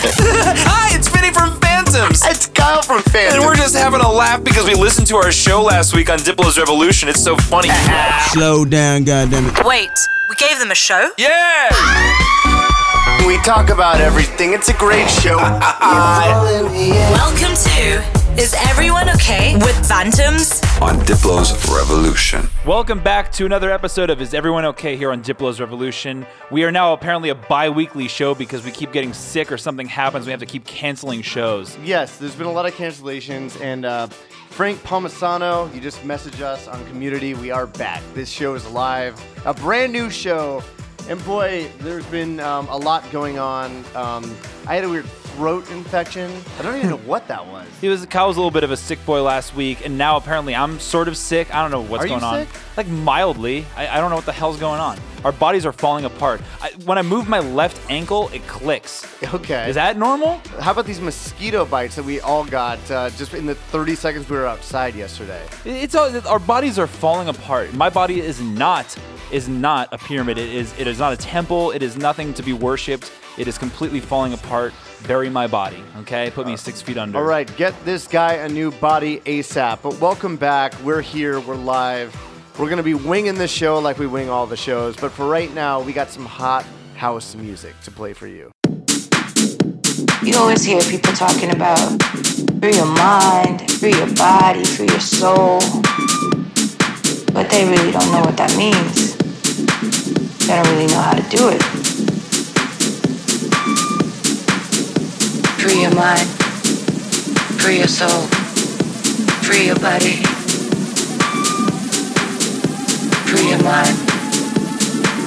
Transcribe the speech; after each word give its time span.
Hi, 0.02 0.96
it's 0.96 1.08
Vinny 1.08 1.30
from 1.30 1.60
Phantoms. 1.60 2.24
It's 2.24 2.46
Kyle 2.46 2.80
from 2.80 3.02
Phantom. 3.02 3.40
And 3.40 3.46
we're 3.46 3.54
just 3.54 3.76
having 3.76 4.00
a 4.00 4.10
laugh 4.10 4.42
because 4.42 4.66
we 4.66 4.72
listened 4.72 5.06
to 5.08 5.16
our 5.16 5.30
show 5.30 5.62
last 5.62 5.94
week 5.94 6.08
on 6.08 6.18
Diplo's 6.18 6.56
Revolution. 6.58 7.10
It's 7.10 7.22
so 7.22 7.36
funny. 7.36 7.68
Slow 8.32 8.64
down, 8.64 9.04
goddammit. 9.04 9.62
Wait, 9.62 9.90
we 10.30 10.36
gave 10.36 10.58
them 10.58 10.70
a 10.70 10.74
show? 10.74 11.10
yeah! 11.18 11.68
we 13.26 13.36
talk 13.42 13.68
about 13.68 14.00
everything. 14.00 14.54
It's 14.54 14.70
a 14.70 14.74
great 14.74 15.10
show. 15.10 15.36
Welcome 17.12 17.54
to 17.54 18.19
Is 18.40 18.54
Everyone 18.54 19.10
Okay 19.10 19.54
with 19.56 19.86
Phantoms? 19.86 20.62
on 20.80 20.98
Diplo's 21.00 21.52
Revolution. 21.68 22.48
Welcome 22.64 22.98
back 23.02 23.30
to 23.32 23.44
another 23.44 23.70
episode 23.70 24.08
of 24.08 24.22
Is 24.22 24.32
Everyone 24.32 24.64
Okay 24.64 24.96
here 24.96 25.12
on 25.12 25.22
Diplo's 25.22 25.60
Revolution. 25.60 26.26
We 26.50 26.64
are 26.64 26.72
now 26.72 26.94
apparently 26.94 27.28
a 27.28 27.34
bi 27.34 27.68
weekly 27.68 28.08
show 28.08 28.34
because 28.34 28.64
we 28.64 28.70
keep 28.70 28.92
getting 28.92 29.12
sick 29.12 29.52
or 29.52 29.58
something 29.58 29.86
happens. 29.86 30.24
We 30.24 30.30
have 30.30 30.40
to 30.40 30.46
keep 30.46 30.64
canceling 30.64 31.20
shows. 31.20 31.76
yes, 31.84 32.16
there's 32.16 32.34
been 32.34 32.46
a 32.46 32.50
lot 32.52 32.64
of 32.64 32.72
cancellations, 32.72 33.60
and 33.60 33.84
uh, 33.84 34.06
Frank 34.06 34.78
Palmisano, 34.84 35.72
you 35.74 35.80
just 35.82 36.02
message 36.06 36.40
us 36.40 36.66
on 36.66 36.82
community. 36.86 37.34
We 37.34 37.50
are 37.50 37.66
back. 37.66 38.02
This 38.14 38.30
show 38.30 38.54
is 38.54 38.66
live, 38.70 39.22
a 39.44 39.52
brand 39.52 39.92
new 39.92 40.08
show. 40.08 40.64
And 41.10 41.22
boy, 41.26 41.68
there's 41.80 42.06
been 42.06 42.40
um, 42.40 42.68
a 42.68 42.76
lot 42.76 43.04
going 43.12 43.38
on. 43.38 43.84
Um, 43.94 44.34
I 44.66 44.76
had 44.76 44.84
a 44.84 44.88
weird 44.88 45.06
throat 45.36 45.70
infection. 45.70 46.30
I 46.58 46.62
don't 46.62 46.76
even 46.76 46.90
know 46.90 46.96
what 46.98 47.28
that 47.28 47.46
was. 47.46 47.66
He 47.80 47.88
was 47.88 48.04
Kyle 48.06 48.28
was 48.28 48.36
a 48.36 48.40
little 48.40 48.50
bit 48.50 48.64
of 48.64 48.70
a 48.70 48.76
sick 48.76 49.04
boy 49.06 49.22
last 49.22 49.54
week, 49.54 49.84
and 49.84 49.96
now 49.96 50.16
apparently 50.16 50.54
I'm 50.54 50.78
sort 50.80 51.08
of 51.08 51.16
sick. 51.16 51.54
I 51.54 51.62
don't 51.62 51.70
know 51.70 51.80
what's 51.80 52.04
Are 52.04 52.06
you 52.08 52.20
going 52.20 52.24
on. 52.24 52.46
sick? 52.46 52.48
Like 52.80 52.88
mildly. 52.88 53.66
I, 53.76 53.88
I 53.88 54.00
don't 54.00 54.08
know 54.08 54.16
what 54.16 54.24
the 54.24 54.32
hell's 54.32 54.58
going 54.58 54.80
on. 54.80 54.98
Our 55.22 55.32
bodies 55.32 55.66
are 55.66 55.72
falling 55.72 56.06
apart. 56.06 56.40
I, 56.62 56.70
when 56.86 56.96
I 56.96 57.02
move 57.02 57.28
my 57.28 57.40
left 57.40 57.78
ankle, 57.90 58.30
it 58.32 58.46
clicks. 58.46 59.06
Okay. 59.34 59.68
Is 59.68 59.74
that 59.74 59.98
normal? 59.98 60.40
How 60.60 60.72
about 60.72 60.86
these 60.86 60.98
mosquito 60.98 61.66
bites 61.66 61.96
that 61.96 62.04
we 62.06 62.20
all 62.20 62.42
got 62.42 62.78
uh, 62.90 63.10
just 63.10 63.34
in 63.34 63.44
the 63.44 63.54
30 63.54 63.94
seconds 63.96 64.30
we 64.30 64.38
were 64.38 64.46
outside 64.46 64.94
yesterday? 64.94 65.46
It's 65.66 65.94
all, 65.94 66.10
our 66.26 66.38
bodies 66.38 66.78
are 66.78 66.86
falling 66.86 67.28
apart. 67.28 67.74
My 67.74 67.90
body 67.90 68.22
is 68.22 68.40
not 68.40 68.96
is 69.30 69.46
not 69.46 69.92
a 69.92 69.98
pyramid. 69.98 70.38
It 70.38 70.48
is 70.48 70.72
it 70.78 70.86
is 70.86 70.98
not 70.98 71.12
a 71.12 71.18
temple. 71.18 71.72
It 71.72 71.82
is 71.82 71.98
nothing 71.98 72.32
to 72.32 72.42
be 72.42 72.54
worshipped. 72.54 73.12
It 73.36 73.46
is 73.46 73.58
completely 73.58 74.00
falling 74.00 74.32
apart. 74.32 74.72
Bury 75.06 75.28
my 75.28 75.46
body, 75.46 75.84
okay? 75.98 76.30
Put 76.30 76.46
me 76.46 76.56
six 76.56 76.80
feet 76.80 76.96
under. 76.96 77.18
All 77.18 77.24
right, 77.24 77.54
get 77.58 77.74
this 77.84 78.06
guy 78.06 78.34
a 78.36 78.48
new 78.48 78.70
body 78.72 79.20
ASAP. 79.26 79.82
But 79.82 80.00
welcome 80.00 80.36
back. 80.36 80.72
We're 80.82 81.02
here. 81.02 81.40
We're 81.40 81.56
live. 81.56 82.16
We're 82.58 82.66
going 82.66 82.76
to 82.76 82.82
be 82.82 82.94
winging 82.94 83.36
this 83.36 83.50
show 83.50 83.78
like 83.78 83.98
we 83.98 84.06
wing 84.06 84.28
all 84.28 84.46
the 84.46 84.56
shows. 84.56 84.96
But 84.96 85.12
for 85.12 85.28
right 85.28 85.52
now, 85.54 85.80
we 85.80 85.92
got 85.92 86.10
some 86.10 86.26
hot 86.26 86.66
house 86.94 87.34
music 87.34 87.74
to 87.82 87.90
play 87.90 88.12
for 88.12 88.26
you. 88.26 88.52
You 90.22 90.36
always 90.36 90.62
hear 90.62 90.82
people 90.82 91.14
talking 91.14 91.50
about 91.50 92.02
free 92.60 92.74
your 92.74 92.86
mind, 92.86 93.70
free 93.72 93.94
your 93.94 94.14
body, 94.14 94.64
free 94.64 94.88
your 94.88 95.00
soul. 95.00 95.60
But 97.32 97.48
they 97.48 97.64
really 97.64 97.92
don't 97.92 98.10
know 98.12 98.20
what 98.20 98.36
that 98.36 98.54
means. 98.58 99.16
They 100.46 100.54
don't 100.56 100.68
really 100.72 100.88
know 100.88 101.00
how 101.00 101.14
to 101.14 101.22
do 101.34 101.48
it. 101.48 101.62
Free 105.62 105.82
your 105.82 105.94
mind, 105.94 106.28
free 107.60 107.78
your 107.78 107.88
soul, 107.88 108.26
free 109.42 109.66
your 109.66 109.78
body. 109.78 110.39
Free 113.30 113.50
your 113.50 113.62
mind, 113.62 113.96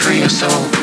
free 0.04 0.20
your 0.20 0.28
soul. 0.28 0.83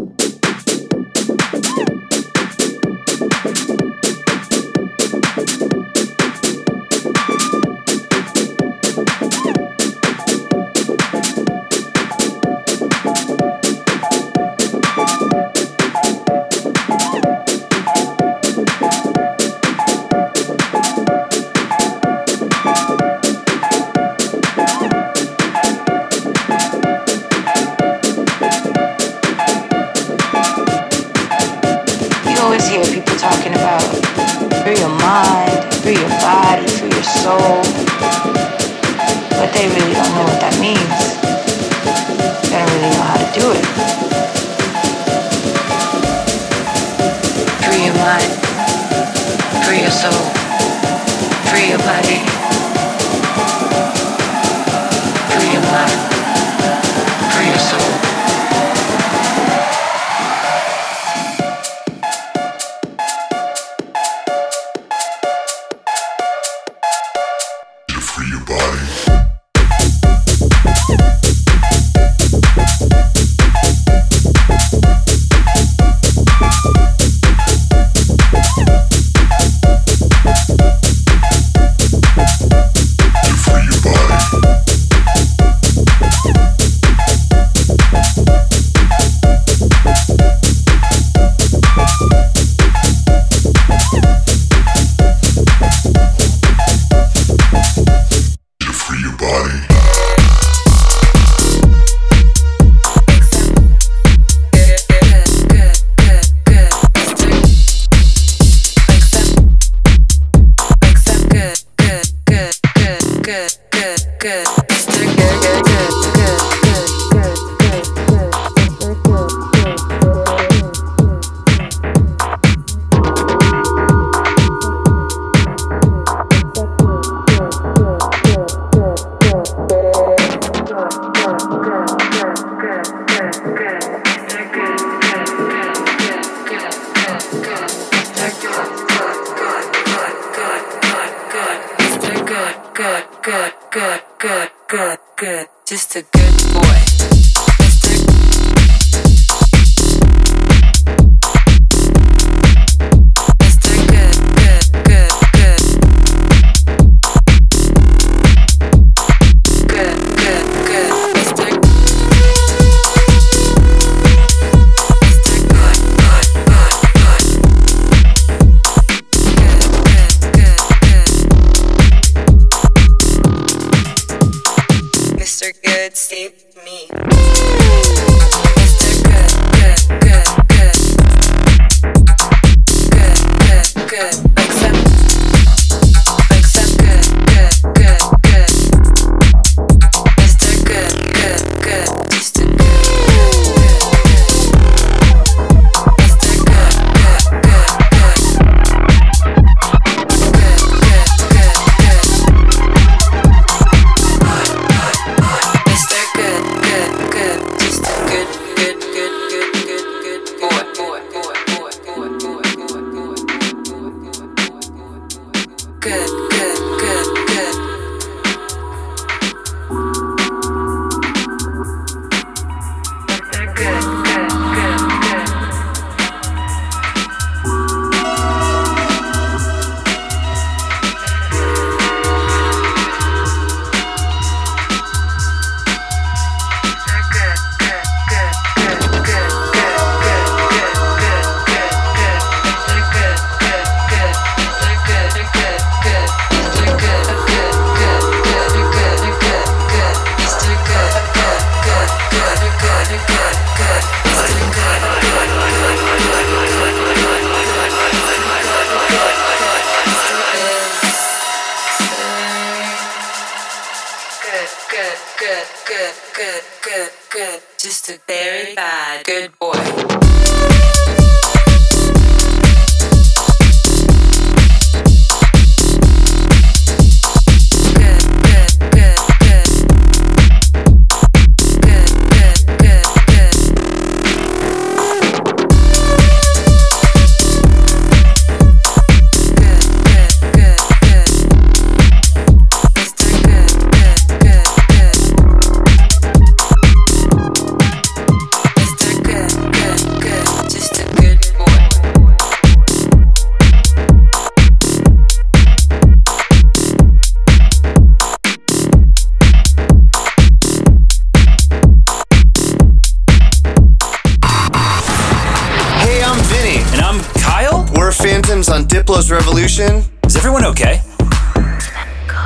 Revolution. 319.59 319.91
Is 320.05 320.15
everyone 320.15 320.45
okay? 320.45 320.79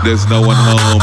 There's 0.03 0.27
no 0.27 0.41
one 0.41 0.55
home. 0.59 1.01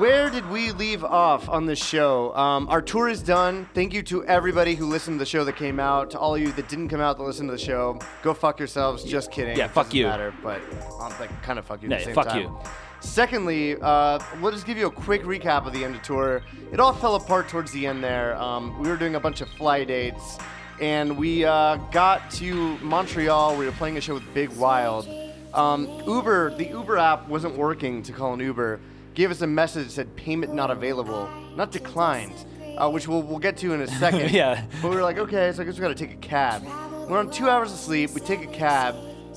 Where 0.00 0.28
did 0.28 0.48
we 0.50 0.72
leave 0.72 1.04
off 1.04 1.48
on 1.48 1.66
the 1.66 1.76
show? 1.76 2.34
Um, 2.34 2.68
our 2.68 2.82
tour 2.82 3.08
is 3.08 3.22
done. 3.22 3.68
Thank 3.74 3.92
you 3.92 4.02
to 4.04 4.24
everybody 4.24 4.74
who 4.74 4.86
listened 4.86 5.16
to 5.16 5.18
the 5.20 5.26
show 5.26 5.44
that 5.44 5.54
came 5.56 5.78
out. 5.78 6.10
To 6.12 6.18
all 6.18 6.34
of 6.34 6.40
you 6.40 6.50
that 6.52 6.68
didn't 6.68 6.88
come 6.88 7.00
out 7.00 7.16
to 7.18 7.22
listen 7.22 7.46
to 7.46 7.52
the 7.52 7.58
show, 7.58 7.98
go 8.22 8.34
fuck 8.34 8.58
yourselves. 8.58 9.04
Just 9.04 9.30
kidding. 9.30 9.56
Yeah, 9.56 9.66
It 9.66 9.70
fuck 9.70 9.86
doesn't 9.86 9.98
you. 9.98 10.06
Matter, 10.06 10.34
but 10.42 10.60
um, 11.00 11.12
like 11.20 11.30
kind 11.42 11.58
of 11.60 11.64
fuck 11.66 11.82
you. 11.82 11.90
Yeah, 11.90 11.96
at 11.96 11.98
the 12.00 12.04
same 12.06 12.14
fuck 12.14 12.28
time. 12.28 12.40
you. 12.42 12.58
Secondly, 13.00 13.76
uh, 13.80 14.18
we'll 14.40 14.52
just 14.52 14.66
give 14.66 14.78
you 14.78 14.86
a 14.86 14.90
quick 14.90 15.22
recap 15.22 15.64
of 15.66 15.72
the 15.72 15.84
end 15.84 15.94
of 15.94 16.02
tour. 16.02 16.42
It 16.72 16.80
all 16.80 16.92
fell 16.92 17.14
apart 17.14 17.48
towards 17.48 17.70
the 17.72 17.86
end 17.86 18.02
there. 18.02 18.34
Um, 18.36 18.80
we 18.80 18.88
were 18.88 18.96
doing 18.96 19.14
a 19.14 19.20
bunch 19.20 19.40
of 19.42 19.48
fly 19.50 19.84
dates, 19.84 20.38
and 20.80 21.16
we 21.16 21.44
uh, 21.44 21.76
got 21.92 22.30
to 22.32 22.78
Montreal. 22.78 23.56
We 23.56 23.66
were 23.66 23.72
playing 23.72 23.96
a 23.96 24.00
show 24.00 24.14
with 24.14 24.34
Big 24.34 24.50
Wild. 24.50 25.08
Um, 25.52 25.88
Uber, 26.06 26.56
the 26.56 26.66
Uber 26.68 26.96
app 26.98 27.28
wasn't 27.28 27.56
working 27.56 28.02
to 28.04 28.12
call 28.12 28.34
an 28.34 28.40
Uber. 28.40 28.80
Gave 29.14 29.30
us 29.30 29.42
a 29.42 29.46
message 29.46 29.86
that 29.86 29.92
said 29.92 30.16
payment 30.16 30.54
not 30.54 30.70
available, 30.70 31.28
not 31.56 31.72
declined, 31.72 32.34
uh, 32.78 32.88
which 32.90 33.08
we'll, 33.08 33.22
we'll 33.22 33.38
get 33.40 33.56
to 33.58 33.74
in 33.74 33.80
a 33.82 33.86
second. 33.98 34.30
Yeah. 34.30 34.64
But 34.80 34.90
we 34.90 34.96
were 34.96 35.02
like, 35.02 35.18
okay, 35.18 35.52
so 35.52 35.62
I 35.62 35.64
guess 35.64 35.74
we 35.74 35.80
gotta 35.82 35.94
take 35.94 36.12
a 36.12 36.16
cab. 36.16 36.62
We're 37.08 37.18
on 37.18 37.30
two 37.30 37.48
hours 37.48 37.72
of 37.72 37.78
sleep. 37.78 38.10
We 38.10 38.20
take 38.20 38.42
a 38.42 38.46
cab, 38.46 38.94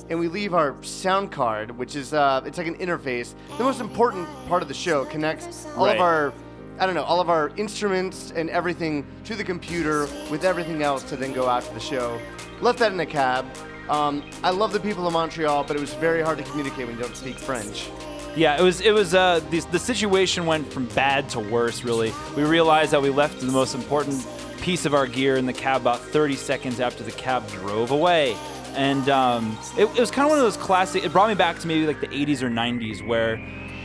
and 0.08 0.18
we 0.20 0.28
leave 0.28 0.54
our 0.54 0.80
sound 0.84 1.32
card, 1.32 1.76
which 1.76 1.96
is 1.96 2.14
uh, 2.14 2.42
it's 2.46 2.56
like 2.56 2.68
an 2.68 2.76
interface. 2.76 3.34
The 3.58 3.64
most 3.64 3.80
important 3.80 4.28
part 4.46 4.62
of 4.62 4.68
the 4.68 4.74
show 4.74 5.04
connects 5.06 5.66
all 5.76 5.86
Right. 5.86 5.96
of 5.96 6.00
our, 6.00 6.32
I 6.78 6.86
don't 6.86 6.94
know, 6.94 7.04
all 7.04 7.20
of 7.20 7.30
our 7.30 7.52
instruments 7.56 8.32
and 8.34 8.50
everything 8.50 9.06
to 9.24 9.36
the 9.36 9.44
computer 9.44 10.08
with 10.30 10.44
everything 10.44 10.82
else 10.82 11.02
to 11.04 11.16
then 11.16 11.32
go 11.32 11.48
out 11.48 11.62
to 11.64 11.74
the 11.74 11.80
show. 11.80 12.20
Left 12.60 12.80
that 12.80 12.92
in 12.92 12.98
a 12.98 13.06
cab. 13.06 13.46
Um, 13.88 14.24
I 14.42 14.50
love 14.50 14.72
the 14.72 14.80
people 14.80 15.06
of 15.06 15.12
Montreal, 15.12 15.64
but 15.64 15.76
it 15.76 15.80
was 15.80 15.94
very 15.94 16.22
hard 16.22 16.38
to 16.38 16.44
communicate 16.44 16.86
when 16.86 16.96
you 16.96 17.02
don't 17.02 17.16
speak 17.16 17.36
French. 17.36 17.90
Yeah, 18.34 18.58
it 18.58 18.62
was. 18.62 18.80
It 18.80 18.90
was. 18.90 19.14
Uh, 19.14 19.40
the, 19.50 19.60
the 19.70 19.78
situation 19.78 20.46
went 20.46 20.72
from 20.72 20.86
bad 20.86 21.28
to 21.30 21.38
worse. 21.40 21.84
Really, 21.84 22.12
we 22.36 22.42
realized 22.42 22.90
that 22.90 23.00
we 23.00 23.10
left 23.10 23.40
the 23.40 23.52
most 23.52 23.76
important 23.76 24.26
piece 24.60 24.86
of 24.86 24.94
our 24.94 25.06
gear 25.06 25.36
in 25.36 25.46
the 25.46 25.52
cab 25.52 25.82
about 25.82 26.00
30 26.00 26.34
seconds 26.34 26.80
after 26.80 27.04
the 27.04 27.12
cab 27.12 27.46
drove 27.50 27.92
away, 27.92 28.36
and 28.74 29.08
um, 29.08 29.56
it, 29.78 29.84
it 29.84 30.00
was 30.00 30.10
kind 30.10 30.24
of 30.26 30.30
one 30.30 30.38
of 30.38 30.44
those 30.44 30.56
classic. 30.56 31.04
It 31.04 31.12
brought 31.12 31.28
me 31.28 31.36
back 31.36 31.60
to 31.60 31.68
maybe 31.68 31.86
like 31.86 32.00
the 32.00 32.08
80s 32.08 32.42
or 32.42 32.50
90s, 32.50 33.06
where, 33.06 33.36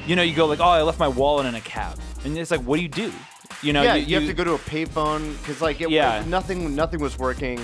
you 0.07 0.15
know, 0.15 0.23
you 0.23 0.35
go 0.35 0.47
like, 0.47 0.59
oh, 0.59 0.63
I 0.63 0.81
left 0.81 0.99
my 0.99 1.07
wallet 1.07 1.45
in 1.45 1.53
a 1.53 1.61
cab, 1.61 1.99
and 2.23 2.37
it's 2.37 2.51
like, 2.51 2.61
what 2.61 2.77
do 2.77 2.81
you 2.83 2.89
do? 2.89 3.11
You 3.61 3.73
know, 3.73 3.81
yeah, 3.83 3.95
you, 3.95 4.15
have 4.15 4.27
to 4.27 4.33
go 4.33 4.43
to 4.43 4.53
a 4.53 4.59
payphone 4.59 5.37
because 5.39 5.61
like 5.61 5.81
it, 5.81 5.89
Yeah. 5.89 6.23
nothing 6.27 6.75
nothing 6.75 6.99
was 7.01 7.17
working. 7.19 7.59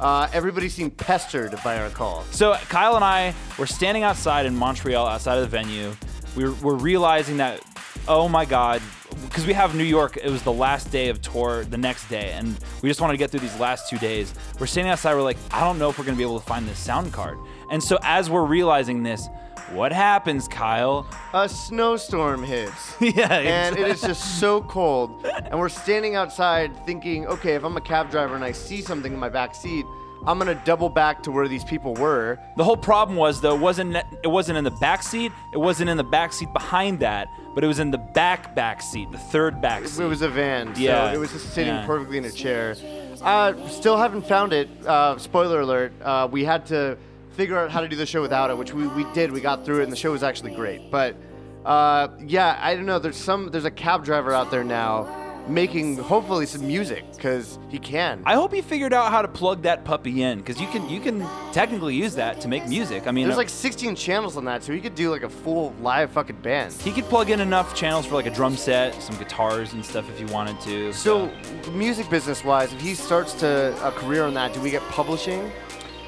Uh, 0.00 0.28
everybody 0.32 0.68
seemed 0.68 0.96
pestered 0.96 1.54
by 1.62 1.78
our 1.78 1.90
call. 1.90 2.24
So 2.30 2.54
Kyle 2.68 2.96
and 2.96 3.04
I 3.04 3.34
were 3.58 3.66
standing 3.66 4.02
outside 4.02 4.44
in 4.46 4.56
Montreal, 4.56 5.06
outside 5.06 5.36
of 5.36 5.42
the 5.42 5.48
venue. 5.48 5.92
We 6.36 6.44
were, 6.44 6.52
we're 6.54 6.74
realizing 6.74 7.36
that, 7.38 7.62
oh 8.08 8.28
my 8.28 8.44
God, 8.44 8.82
because 9.24 9.46
we 9.46 9.52
have 9.54 9.74
New 9.74 9.84
York. 9.84 10.16
It 10.16 10.30
was 10.30 10.42
the 10.42 10.52
last 10.52 10.90
day 10.90 11.08
of 11.08 11.22
tour, 11.22 11.64
the 11.64 11.78
next 11.78 12.08
day, 12.08 12.32
and 12.32 12.58
we 12.82 12.90
just 12.90 13.00
wanted 13.00 13.12
to 13.14 13.18
get 13.18 13.30
through 13.30 13.40
these 13.40 13.58
last 13.58 13.88
two 13.88 13.98
days. 13.98 14.34
We're 14.58 14.66
standing 14.66 14.90
outside. 14.92 15.14
We're 15.14 15.22
like, 15.22 15.38
I 15.50 15.60
don't 15.60 15.78
know 15.78 15.88
if 15.88 15.98
we're 15.98 16.04
gonna 16.04 16.16
be 16.16 16.24
able 16.24 16.40
to 16.40 16.46
find 16.46 16.66
this 16.68 16.78
sound 16.78 17.12
card. 17.12 17.38
And 17.70 17.82
so 17.82 17.98
as 18.02 18.28
we're 18.28 18.44
realizing 18.44 19.02
this, 19.02 19.28
what 19.72 19.92
happens, 19.92 20.48
Kyle? 20.48 21.06
A 21.32 21.48
snowstorm 21.48 22.42
hits. 22.42 22.94
yeah, 23.00 23.32
and 23.32 23.76
it 23.76 23.88
is 23.88 24.00
just 24.00 24.38
so 24.40 24.60
cold. 24.62 25.24
And 25.26 25.58
we're 25.58 25.68
standing 25.68 26.14
outside 26.14 26.84
thinking, 26.86 27.26
okay, 27.26 27.54
if 27.54 27.64
I'm 27.64 27.76
a 27.76 27.80
cab 27.80 28.10
driver 28.10 28.34
and 28.34 28.44
I 28.44 28.52
see 28.52 28.80
something 28.80 29.12
in 29.12 29.18
my 29.18 29.28
back 29.28 29.54
seat, 29.54 29.84
I'm 30.26 30.38
gonna 30.38 30.60
double 30.64 30.88
back 30.88 31.22
to 31.24 31.30
where 31.30 31.46
these 31.46 31.62
people 31.64 31.94
were. 31.94 32.38
The 32.56 32.64
whole 32.64 32.76
problem 32.76 33.16
was 33.16 33.40
though 33.40 33.54
it 33.54 33.60
wasn't 33.60 33.96
it 33.96 34.28
wasn't 34.28 34.58
in 34.58 34.64
the 34.64 34.70
back 34.72 35.02
seat, 35.02 35.30
it 35.52 35.58
wasn't 35.58 35.90
in 35.90 35.96
the 35.96 36.04
back 36.04 36.32
seat 36.32 36.52
behind 36.52 37.00
that, 37.00 37.28
but 37.54 37.62
it 37.62 37.66
was 37.66 37.78
in 37.78 37.90
the 37.90 37.98
back 37.98 38.54
back 38.54 38.82
seat, 38.82 39.10
the 39.12 39.18
third 39.18 39.60
back 39.60 39.86
seat. 39.86 40.02
It 40.02 40.06
was 40.06 40.22
a 40.22 40.28
van, 40.28 40.74
so 40.74 40.80
Yeah, 40.80 41.12
it 41.12 41.18
was 41.18 41.32
just 41.32 41.52
sitting 41.54 41.74
yeah. 41.74 41.86
perfectly 41.86 42.18
in 42.18 42.24
a 42.24 42.30
chair. 42.30 42.76
Uh, 43.22 43.68
still 43.68 43.96
haven't 43.96 44.26
found 44.26 44.52
it. 44.52 44.68
Uh, 44.86 45.16
spoiler 45.18 45.60
alert: 45.60 45.92
uh, 46.02 46.28
we 46.30 46.44
had 46.44 46.66
to 46.66 46.98
figure 47.36 47.58
out 47.58 47.70
how 47.70 47.80
to 47.80 47.88
do 47.88 47.96
the 47.96 48.06
show 48.06 48.22
without 48.22 48.50
it, 48.50 48.56
which 48.56 48.72
we, 48.72 48.86
we 48.88 49.04
did. 49.12 49.30
We 49.30 49.40
got 49.40 49.64
through 49.64 49.80
it, 49.80 49.84
and 49.84 49.92
the 49.92 49.96
show 49.96 50.12
was 50.12 50.22
actually 50.22 50.54
great. 50.54 50.90
But 50.90 51.16
uh, 51.64 52.08
yeah, 52.24 52.58
I 52.60 52.74
don't 52.74 52.86
know. 52.86 52.98
There's 52.98 53.16
some 53.16 53.50
there's 53.50 53.64
a 53.64 53.70
cab 53.70 54.04
driver 54.04 54.32
out 54.32 54.50
there 54.50 54.64
now 54.64 55.22
making 55.48 55.96
hopefully 55.96 56.44
some 56.46 56.66
music 56.66 57.04
because 57.12 57.58
he 57.68 57.78
can. 57.78 58.22
I 58.26 58.34
hope 58.34 58.52
he 58.52 58.60
figured 58.62 58.92
out 58.92 59.10
how 59.10 59.22
to 59.22 59.28
plug 59.28 59.62
that 59.62 59.84
puppy 59.84 60.22
in 60.22 60.38
because 60.38 60.60
you 60.60 60.66
can 60.68 60.88
you 60.88 61.00
can 61.00 61.24
technically 61.52 61.94
use 61.94 62.14
that 62.16 62.40
to 62.40 62.48
make 62.48 62.66
music. 62.66 63.06
I 63.06 63.10
mean, 63.12 63.26
There's 63.26 63.36
uh, 63.36 63.38
like 63.38 63.48
16 63.48 63.94
channels 63.94 64.36
on 64.36 64.44
that, 64.46 64.64
so 64.64 64.72
he 64.72 64.80
could 64.80 64.94
do 64.94 65.10
like 65.10 65.22
a 65.22 65.28
full 65.28 65.74
live 65.80 66.10
fucking 66.10 66.40
band. 66.42 66.72
he 66.72 66.92
could 66.92 67.04
plug 67.04 67.30
in 67.30 67.40
enough 67.40 67.74
channels 67.74 68.06
for 68.06 68.14
like 68.14 68.26
a 68.26 68.30
drum 68.30 68.56
set, 68.56 69.00
some 69.02 69.16
guitars 69.18 69.72
and 69.72 69.84
stuff 69.84 70.08
if 70.08 70.18
he 70.18 70.24
wanted 70.24 70.60
to. 70.62 70.92
So, 70.92 71.30
music 71.72 72.08
business 72.10 72.44
wise, 72.44 72.72
if 72.72 72.80
he 72.80 72.94
starts 72.94 73.32
to 73.34 73.74
a 73.86 73.92
career 73.92 74.24
on 74.24 74.34
that, 74.34 74.52
do 74.52 74.60
we 74.60 74.70
get 74.70 74.82
publishing? 74.88 75.52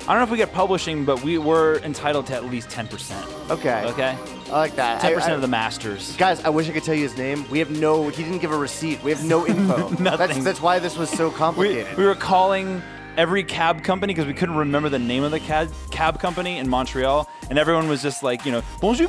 I 0.08 0.12
don't 0.12 0.20
know 0.20 0.24
if 0.24 0.30
we 0.30 0.38
get 0.38 0.54
publishing, 0.54 1.04
but 1.04 1.22
we 1.22 1.36
were 1.36 1.80
entitled 1.84 2.28
to 2.28 2.34
at 2.34 2.44
least 2.46 2.70
10%. 2.70 3.50
Okay. 3.50 3.84
Okay? 3.88 4.16
I 4.46 4.50
like 4.52 4.74
that. 4.76 5.02
10% 5.02 5.28
I- 5.28 5.32
I- 5.32 5.34
of 5.34 5.42
the 5.42 5.48
masters. 5.48 6.16
Guys, 6.16 6.42
I 6.46 6.48
wish 6.48 6.66
I 6.66 6.72
could 6.72 6.82
tell 6.82 6.94
you 6.94 7.02
his 7.02 7.18
name. 7.18 7.44
We 7.50 7.58
have 7.58 7.70
no. 7.70 8.08
He 8.08 8.22
didn't 8.22 8.38
give 8.38 8.50
a 8.50 8.56
receipt. 8.56 9.02
We 9.04 9.10
have 9.10 9.22
no 9.22 9.46
info. 9.54 9.90
That's, 9.90 10.00
Nothing. 10.00 10.44
that's 10.44 10.62
why 10.62 10.78
this 10.78 10.96
was 10.96 11.10
so 11.10 11.28
We, 11.28 11.34
complicated. 11.34 11.96
we 11.98 12.04
were 12.06 12.14
calling 12.14 12.80
every 13.18 13.42
cab 13.42 13.82
company 13.82 14.14
because 14.14 14.26
we 14.26 14.32
couldn't 14.32 14.54
remember 14.54 14.88
the 14.88 14.98
name 14.98 15.24
of 15.24 15.32
the 15.32 15.40
cab, 15.40 15.68
cab 15.90 16.20
company 16.20 16.58
in 16.58 16.68
Montreal, 16.68 17.28
and 17.50 17.58
everyone 17.58 17.88
was 17.88 18.00
just 18.00 18.22
like, 18.22 18.46
you 18.46 18.52
know, 18.52 18.62
bonjour, 18.80 19.08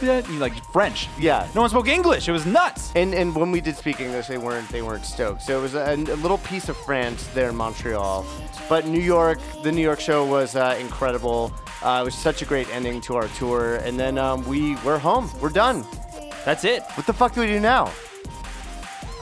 you 0.00 0.38
like 0.38 0.64
French. 0.72 1.08
Yeah. 1.18 1.46
No 1.54 1.62
one 1.62 1.70
spoke 1.70 1.88
English. 1.88 2.28
It 2.28 2.32
was 2.32 2.46
nuts. 2.46 2.92
and 2.94 3.12
and 3.12 3.34
when 3.34 3.50
we 3.50 3.60
did 3.60 3.76
speak 3.76 4.00
English, 4.00 4.28
they 4.28 4.38
weren't 4.38 4.68
they 4.68 4.80
weren't 4.80 5.04
stoked. 5.04 5.42
So 5.42 5.58
it 5.58 5.62
was 5.62 5.74
a, 5.74 5.94
a 5.94 6.18
little 6.22 6.38
piece 6.38 6.68
of 6.68 6.76
France 6.76 7.26
there 7.34 7.48
in 7.48 7.56
Montreal, 7.56 8.24
but 8.68 8.86
New 8.86 9.02
York, 9.02 9.38
the 9.64 9.72
New 9.72 9.82
York 9.82 10.00
show 10.00 10.24
was 10.24 10.54
uh, 10.54 10.76
incredible. 10.78 11.52
Uh, 11.82 12.00
it 12.02 12.04
was 12.04 12.14
such 12.14 12.42
a 12.42 12.44
great 12.44 12.68
ending 12.70 13.00
to 13.00 13.16
our 13.16 13.28
tour, 13.38 13.76
and 13.76 13.98
then 13.98 14.18
um, 14.18 14.44
we 14.46 14.76
we're 14.84 14.98
home. 14.98 15.28
We're 15.40 15.50
done. 15.50 15.84
That's 16.44 16.64
it. 16.64 16.82
What 16.94 17.06
the 17.06 17.12
fuck 17.12 17.34
do 17.34 17.40
we 17.40 17.48
do 17.48 17.58
now? 17.58 17.90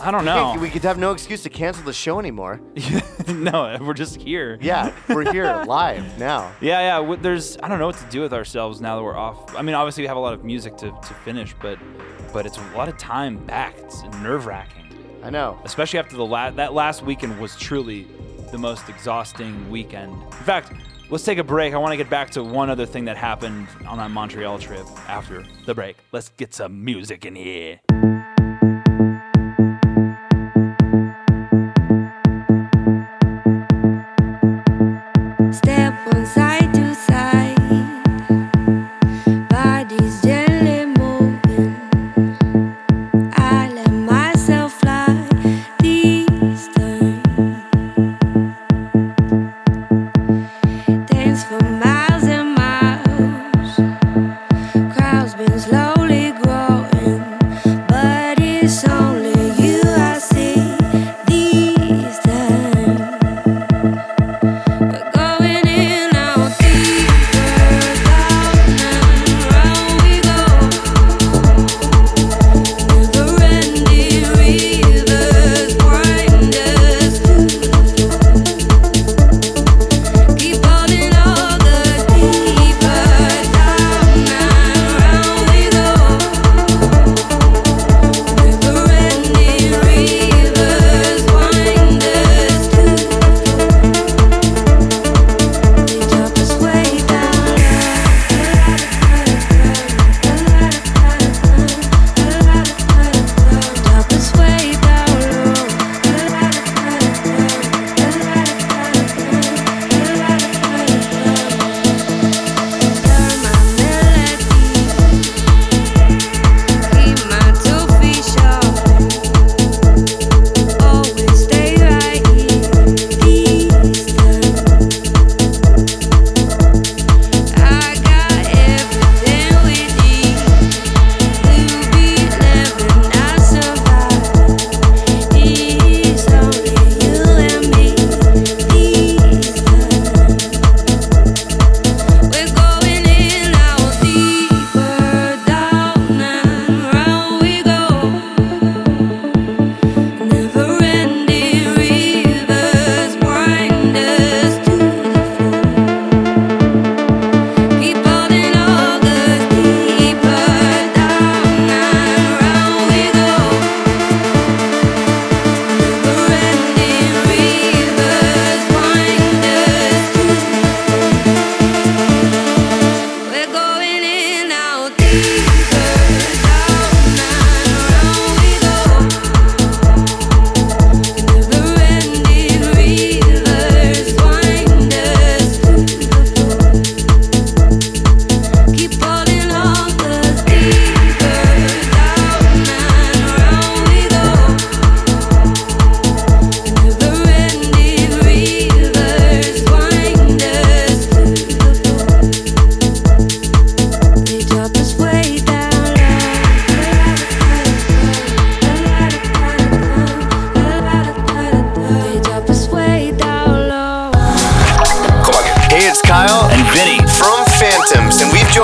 I 0.00 0.11
don't 0.11 0.25
know. 0.25 0.57
We 0.61 0.71
could 0.71 0.83
have 0.83 0.99
no 0.99 1.12
excuse 1.12 1.43
to 1.43 1.50
cancel 1.50 1.85
the 1.85 1.93
show 1.93 2.19
anymore. 2.19 2.61
no, 3.28 3.76
we're 3.81 3.95
just 3.95 4.17
here. 4.21 4.59
Yeah, 4.61 4.95
we're 5.09 5.31
here 5.33 5.45
live 5.67 6.19
now. 6.19 6.52
Yeah, 6.61 7.00
yeah. 7.00 7.17
There's 7.17 7.59
I 7.62 7.69
don't 7.69 7.78
know 7.78 7.87
what 7.87 7.97
to 7.99 8.07
do 8.11 8.21
with 8.21 8.33
ourselves 8.33 8.81
now 8.81 8.97
that 8.97 9.02
we're 9.02 9.17
off. 9.17 9.55
I 9.57 9.62
mean, 9.62 9.75
obviously 9.75 10.05
we 10.05 10.07
have 10.09 10.17
a 10.17 10.21
lot 10.21 10.35
of 10.35 10.45
music 10.45 10.76
to, 10.78 10.90
to 10.90 11.14
finish, 11.25 11.55
but 11.61 11.78
but 12.33 12.47
it's 12.47 12.59
a 12.59 12.76
lot 12.76 12.88
of 12.88 12.97
time 12.97 13.45
back. 13.47 13.75
It's 13.78 14.02
nerve 14.23 14.47
wracking, 14.47 14.87
I 15.23 15.31
know. 15.31 15.59
especially 15.64 15.99
after 15.99 16.17
the 16.17 16.25
la- 16.26 16.50
that 16.52 16.75
last 16.75 17.02
weekend 17.02 17.38
was 17.40 17.57
truly 17.57 18.07
the 18.52 18.59
most 18.59 18.88
exhausting 18.88 19.69
weekend. 19.71 20.12
In 20.12 20.45
fact, 20.45 20.73
let's 21.11 21.25
take 21.25 21.38
a 21.38 21.45
break. 21.45 21.75
I 21.75 21.78
want 21.78 21.93
to 21.93 21.97
get 21.97 22.09
back 22.09 22.31
to 22.31 22.45
one 22.45 22.71
other 22.71 22.87
thing 22.87 23.05
that 23.07 23.17
happened 23.17 23.67
on 23.87 23.99
that 23.99 24.11
Montreal 24.11 24.59
trip 24.59 24.87
after 25.09 25.45
the 25.67 25.75
break. 25.75 25.97
Let's 26.12 26.28
get 26.31 26.55
some 26.55 26.85
music 26.85 27.25
in 27.26 27.35
here. 27.35 27.81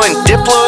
And 0.07 0.17
Diplo's 0.27 0.64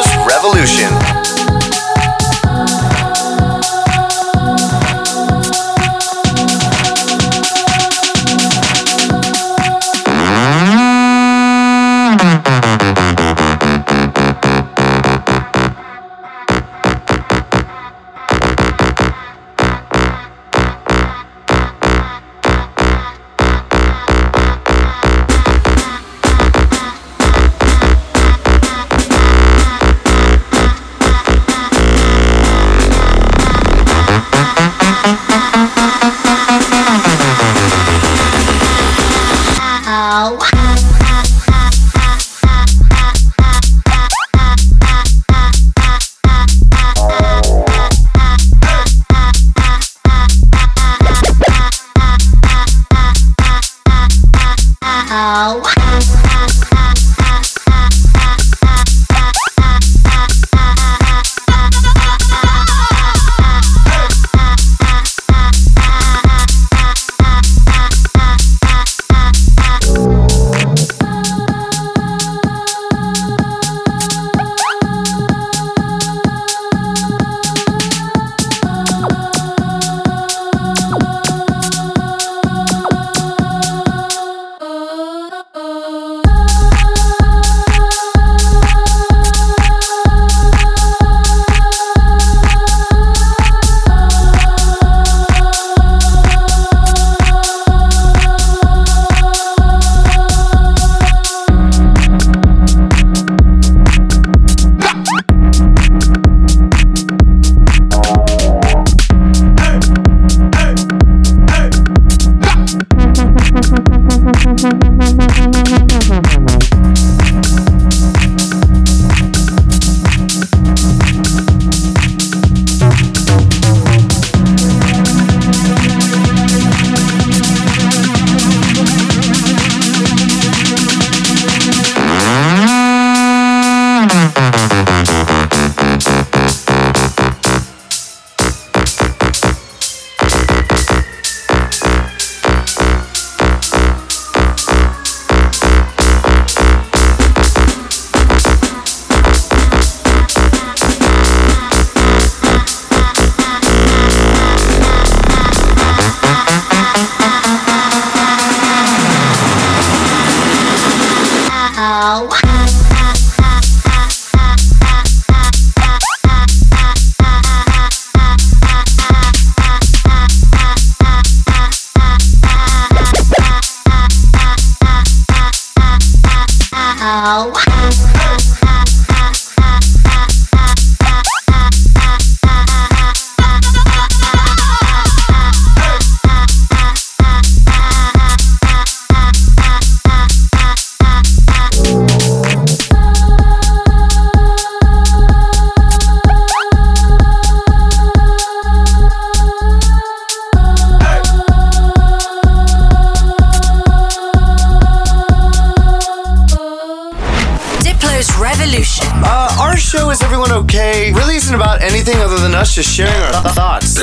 Diplo's 208.27 208.41
Revolution. 208.41 209.07
Uh, 209.25 209.57
our 209.61 209.77
show 209.77 210.11
is 210.11 210.23
everyone 210.23 210.53
okay? 210.53 211.13
Really 211.13 211.37
isn't 211.37 211.55
about 211.55 211.83
anything 211.83 212.17
other 212.19 212.39
than 212.39 212.55
us 212.55 212.75
just 212.75 212.95
sharing 212.95 213.13
our 213.15 213.43
th- 213.43 213.55
thoughts. 213.55 214.03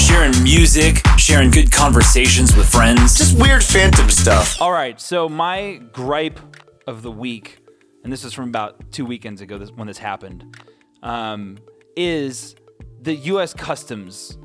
Sharing 0.00 0.42
music, 0.42 1.02
sharing 1.18 1.50
good 1.50 1.70
conversations 1.72 2.56
with 2.56 2.68
friends. 2.68 3.16
Just 3.16 3.38
weird 3.38 3.62
phantom 3.62 4.08
stuff. 4.10 4.60
All 4.60 4.72
right, 4.72 5.00
so 5.00 5.28
my 5.28 5.80
gripe 5.92 6.40
of 6.86 7.02
the 7.02 7.10
week, 7.10 7.58
and 8.02 8.12
this 8.12 8.24
is 8.24 8.32
from 8.32 8.48
about 8.48 8.92
two 8.92 9.04
weekends 9.06 9.40
ago 9.40 9.58
this, 9.58 9.70
when 9.70 9.86
this 9.86 9.98
happened, 9.98 10.56
um, 11.02 11.58
is 11.96 12.54
the 13.00 13.14
U.S. 13.14 13.54
Customs 13.54 14.38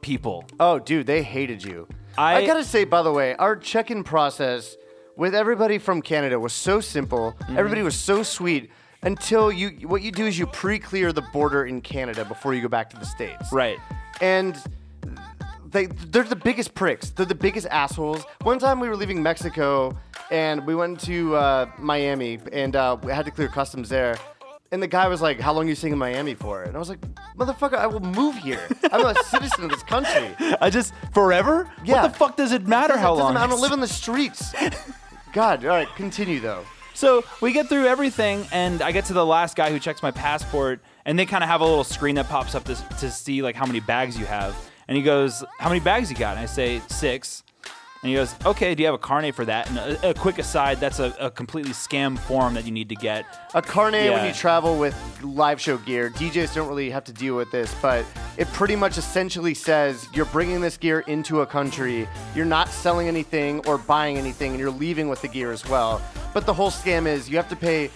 people. 0.00 0.44
Oh, 0.60 0.78
dude, 0.78 1.06
they 1.06 1.22
hated 1.22 1.62
you. 1.62 1.86
I- 2.16 2.36
I, 2.36 2.46
gotta 2.46 2.64
say, 2.64 2.84
by 2.84 3.02
the 3.02 3.12
way, 3.12 3.34
our 3.36 3.56
check-in 3.56 4.04
process 4.04 4.76
with 5.16 5.34
everybody 5.34 5.78
from 5.78 6.02
Canada 6.02 6.38
was 6.38 6.52
so 6.52 6.80
simple. 6.80 7.36
Mm-hmm. 7.40 7.58
Everybody 7.58 7.82
was 7.82 7.96
so 7.96 8.22
sweet 8.22 8.70
until 9.02 9.52
you. 9.52 9.88
What 9.88 10.02
you 10.02 10.12
do 10.12 10.26
is 10.26 10.38
you 10.38 10.46
pre-clear 10.46 11.12
the 11.12 11.22
border 11.32 11.66
in 11.66 11.80
Canada 11.80 12.24
before 12.24 12.54
you 12.54 12.62
go 12.62 12.68
back 12.68 12.90
to 12.90 12.96
the 12.96 13.06
states. 13.06 13.52
Right. 13.52 13.78
And 14.20 14.56
they 15.74 15.86
they're 15.86 16.22
the 16.24 16.36
biggest 16.36 16.74
pricks. 16.74 17.10
They're 17.10 17.26
the 17.26 17.34
biggest 17.34 17.66
assholes. 17.70 18.24
One 18.42 18.58
time 18.58 18.80
we 18.80 18.88
were 18.88 18.96
leaving 18.96 19.22
Mexico 19.22 19.96
and 20.30 20.66
we 20.66 20.74
went 20.74 21.00
to 21.00 21.36
uh, 21.36 21.70
Miami 21.78 22.38
and 22.52 22.74
uh, 22.74 22.96
we 23.02 23.12
had 23.12 23.24
to 23.26 23.30
clear 23.30 23.48
customs 23.48 23.88
there. 23.88 24.16
And 24.72 24.82
the 24.82 24.88
guy 24.88 25.06
was 25.06 25.20
like, 25.20 25.38
"How 25.38 25.52
long 25.52 25.66
are 25.66 25.68
you 25.68 25.74
staying 25.76 25.92
in 25.92 25.98
Miami 26.00 26.34
for?" 26.34 26.62
And 26.64 26.74
I 26.74 26.78
was 26.80 26.88
like, 26.88 27.00
"Motherfucker, 27.36 27.74
I 27.74 27.86
will 27.86 28.00
move 28.00 28.34
here. 28.36 28.66
I'm 28.90 29.04
a 29.04 29.14
citizen 29.24 29.64
of 29.64 29.70
this 29.70 29.84
country." 29.84 30.34
I 30.60 30.68
just 30.68 30.92
forever. 31.12 31.70
Yeah. 31.84 32.02
What 32.02 32.12
the 32.12 32.18
fuck 32.18 32.36
does 32.36 32.50
it 32.50 32.66
matter 32.66 32.96
how 32.96 33.14
It 33.14 33.18
doesn't 33.18 33.34
long? 33.34 33.44
I 33.44 33.46
don't 33.46 33.60
live 33.60 33.70
on 33.70 33.80
the 33.80 33.86
streets. 33.86 34.52
God, 35.34 35.64
all 35.64 35.70
right, 35.70 35.88
continue 35.96 36.38
though. 36.38 36.64
So 36.94 37.24
we 37.40 37.52
get 37.52 37.68
through 37.68 37.86
everything, 37.86 38.46
and 38.52 38.80
I 38.80 38.92
get 38.92 39.06
to 39.06 39.12
the 39.12 39.26
last 39.26 39.56
guy 39.56 39.72
who 39.72 39.80
checks 39.80 40.00
my 40.00 40.12
passport, 40.12 40.80
and 41.04 41.18
they 41.18 41.26
kind 41.26 41.42
of 41.42 41.50
have 41.50 41.60
a 41.60 41.64
little 41.64 41.82
screen 41.82 42.14
that 42.14 42.28
pops 42.28 42.54
up 42.54 42.62
to, 42.66 42.76
to 43.00 43.10
see 43.10 43.42
like 43.42 43.56
how 43.56 43.66
many 43.66 43.80
bags 43.80 44.16
you 44.16 44.26
have. 44.26 44.56
And 44.86 44.96
he 44.96 45.02
goes, 45.02 45.44
"How 45.58 45.68
many 45.68 45.80
bags 45.80 46.08
you 46.08 46.16
got?" 46.16 46.36
And 46.36 46.40
I 46.40 46.46
say 46.46 46.80
six. 46.88 47.42
And 48.04 48.10
he 48.10 48.16
goes, 48.16 48.34
"Okay, 48.44 48.74
do 48.74 48.82
you 48.82 48.86
have 48.86 48.94
a 48.94 48.98
carnet 48.98 49.34
for 49.34 49.46
that?" 49.46 49.66
And 49.70 49.78
a, 49.78 50.10
a 50.10 50.14
quick 50.14 50.38
aside, 50.38 50.78
that's 50.78 50.98
a, 50.98 51.16
a 51.18 51.30
completely 51.30 51.72
scam 51.72 52.18
form 52.18 52.52
that 52.52 52.66
you 52.66 52.70
need 52.70 52.90
to 52.90 52.94
get. 52.94 53.24
A 53.54 53.62
carnet 53.62 54.12
when 54.12 54.26
you 54.26 54.34
travel 54.34 54.78
with 54.78 54.94
live 55.22 55.58
show 55.58 55.78
gear. 55.78 56.10
DJs 56.10 56.54
don't 56.54 56.68
really 56.68 56.90
have 56.90 57.04
to 57.04 57.14
deal 57.14 57.34
with 57.34 57.50
this, 57.50 57.74
but 57.80 58.04
it 58.36 58.46
pretty 58.48 58.76
much 58.76 58.98
essentially 58.98 59.54
says 59.54 60.06
you're 60.12 60.26
bringing 60.26 60.60
this 60.60 60.76
gear 60.76 61.00
into 61.06 61.40
a 61.40 61.46
country, 61.46 62.06
you're 62.34 62.44
not 62.44 62.68
selling 62.68 63.08
anything 63.08 63.66
or 63.66 63.78
buying 63.78 64.18
anything, 64.18 64.50
and 64.50 64.60
you're 64.60 64.70
leaving 64.70 65.08
with 65.08 65.22
the 65.22 65.28
gear 65.28 65.50
as 65.50 65.66
well. 65.66 66.02
But 66.34 66.44
the 66.44 66.52
whole 66.52 66.70
scam 66.70 67.06
is 67.06 67.30
you 67.30 67.38
have 67.38 67.48
to 67.48 67.56
pay 67.56 67.90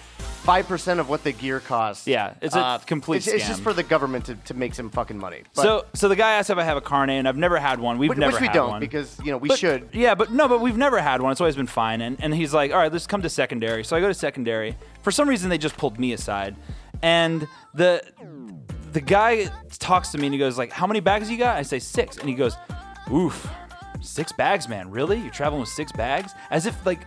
five 0.48 0.66
percent 0.66 0.98
of 0.98 1.10
what 1.10 1.22
the 1.24 1.32
gear 1.32 1.60
costs. 1.60 2.06
Yeah, 2.06 2.32
it's 2.40 2.56
a 2.56 2.60
uh, 2.60 2.78
complete 2.78 3.18
It's, 3.18 3.26
it's 3.26 3.46
just 3.46 3.62
for 3.62 3.74
the 3.74 3.82
government 3.82 4.24
to, 4.26 4.34
to 4.34 4.54
make 4.54 4.74
some 4.74 4.88
fucking 4.88 5.18
money. 5.18 5.42
But, 5.54 5.62
so 5.62 5.86
so 5.92 6.08
the 6.08 6.16
guy 6.16 6.32
asked 6.32 6.48
if 6.48 6.56
I 6.56 6.64
have 6.64 6.78
a 6.78 6.80
carnet, 6.80 7.16
and 7.18 7.28
I've 7.28 7.36
never 7.36 7.58
had 7.58 7.80
one. 7.80 7.98
We've 7.98 8.08
which, 8.08 8.18
never 8.18 8.32
which 8.32 8.40
we 8.40 8.46
had 8.46 8.54
don't 8.54 8.70
one. 8.70 8.80
because 8.80 9.18
you 9.22 9.30
know 9.30 9.36
we 9.36 9.48
But- 9.48 9.58
should. 9.58 9.90
Yeah, 9.92 10.14
but 10.14 10.32
no, 10.32 10.48
but 10.48 10.60
we've 10.60 10.76
never 10.76 11.00
had 11.00 11.20
one. 11.20 11.32
It's 11.32 11.40
always 11.40 11.56
been 11.56 11.66
fine. 11.66 12.00
And 12.00 12.16
and 12.20 12.34
he's 12.34 12.54
like, 12.54 12.72
all 12.72 12.78
right, 12.78 12.90
let's 12.90 13.06
come 13.06 13.20
to 13.22 13.28
secondary. 13.28 13.84
So 13.84 13.94
I 13.94 14.00
go 14.00 14.08
to 14.08 14.14
secondary. 14.14 14.74
For 15.02 15.10
some 15.10 15.28
reason, 15.28 15.50
they 15.50 15.58
just 15.58 15.76
pulled 15.76 15.98
me 15.98 16.14
aside, 16.14 16.56
and 17.02 17.46
the 17.74 18.02
the 18.92 19.02
guy 19.02 19.50
talks 19.78 20.12
to 20.12 20.18
me 20.18 20.26
and 20.26 20.32
he 20.34 20.38
goes 20.38 20.56
like, 20.56 20.72
how 20.72 20.86
many 20.86 21.00
bags 21.00 21.30
you 21.30 21.36
got? 21.36 21.56
I 21.58 21.62
say 21.62 21.78
six, 21.78 22.16
and 22.16 22.26
he 22.28 22.34
goes, 22.34 22.56
oof. 23.12 23.46
Six 24.00 24.32
bags, 24.32 24.68
man. 24.68 24.90
Really? 24.90 25.18
You're 25.18 25.30
traveling 25.32 25.60
with 25.60 25.68
six 25.70 25.90
bags? 25.92 26.32
As 26.50 26.66
if 26.66 26.86
like, 26.86 27.00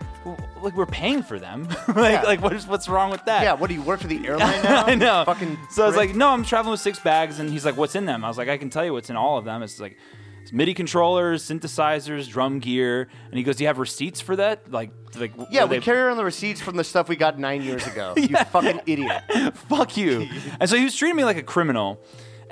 like 0.60 0.76
we're 0.76 0.86
paying 0.86 1.22
for 1.22 1.38
them. 1.38 1.68
like, 1.88 2.12
Yeah. 2.12 2.22
like 2.22 2.42
what 2.42 2.52
is, 2.52 2.66
what's 2.66 2.88
wrong 2.88 3.10
with 3.10 3.24
that? 3.24 3.42
Yeah, 3.42 3.54
what 3.54 3.68
do 3.68 3.74
you 3.74 3.82
work 3.82 4.00
for 4.00 4.08
the 4.08 4.26
airline 4.26 4.62
now? 4.64 4.84
I 4.84 4.94
know. 4.94 5.22
Fucking. 5.26 5.58
so 5.70 5.84
I 5.84 5.86
was 5.86 5.96
like, 5.96 6.14
no, 6.14 6.28
I'm 6.28 6.44
traveling 6.44 6.72
with 6.72 6.80
six 6.80 6.98
bags, 6.98 7.38
and 7.38 7.48
he's 7.50 7.64
like, 7.64 7.76
what's 7.76 7.94
in 7.94 8.04
them? 8.04 8.24
I 8.24 8.28
was 8.28 8.38
like, 8.38 8.48
I 8.48 8.58
can 8.58 8.68
tell 8.70 8.84
you 8.84 8.92
what's 8.92 9.10
in 9.10 9.16
all 9.16 9.38
of 9.38 9.44
them. 9.44 9.62
It's 9.62 9.80
like 9.80 9.96
it's 10.42 10.52
MIDI 10.52 10.74
controllers, 10.74 11.42
synthesizers, 11.44 12.28
drum 12.28 12.58
gear, 12.58 13.08
and 13.28 13.38
he 13.38 13.42
goes, 13.44 13.56
do 13.56 13.64
you 13.64 13.68
have 13.68 13.78
receipts 13.78 14.20
for 14.20 14.34
that? 14.36 14.70
Like, 14.72 14.90
like 15.16 15.32
yeah, 15.50 15.64
we 15.64 15.76
they- 15.76 15.82
carry 15.82 16.00
around 16.00 16.16
the 16.16 16.24
receipts 16.24 16.60
from 16.60 16.76
the 16.76 16.84
stuff 16.84 17.08
we 17.08 17.16
got 17.16 17.38
nine 17.38 17.62
years 17.62 17.86
ago. 17.86 18.14
You 18.16 18.36
fucking 18.50 18.80
idiot. 18.86 19.22
fuck 19.68 19.96
you. 19.96 20.28
and 20.60 20.68
so 20.68 20.76
he 20.76 20.84
was 20.84 20.94
treating 20.96 21.16
me 21.16 21.24
like 21.24 21.36
a 21.36 21.42
criminal. 21.42 22.02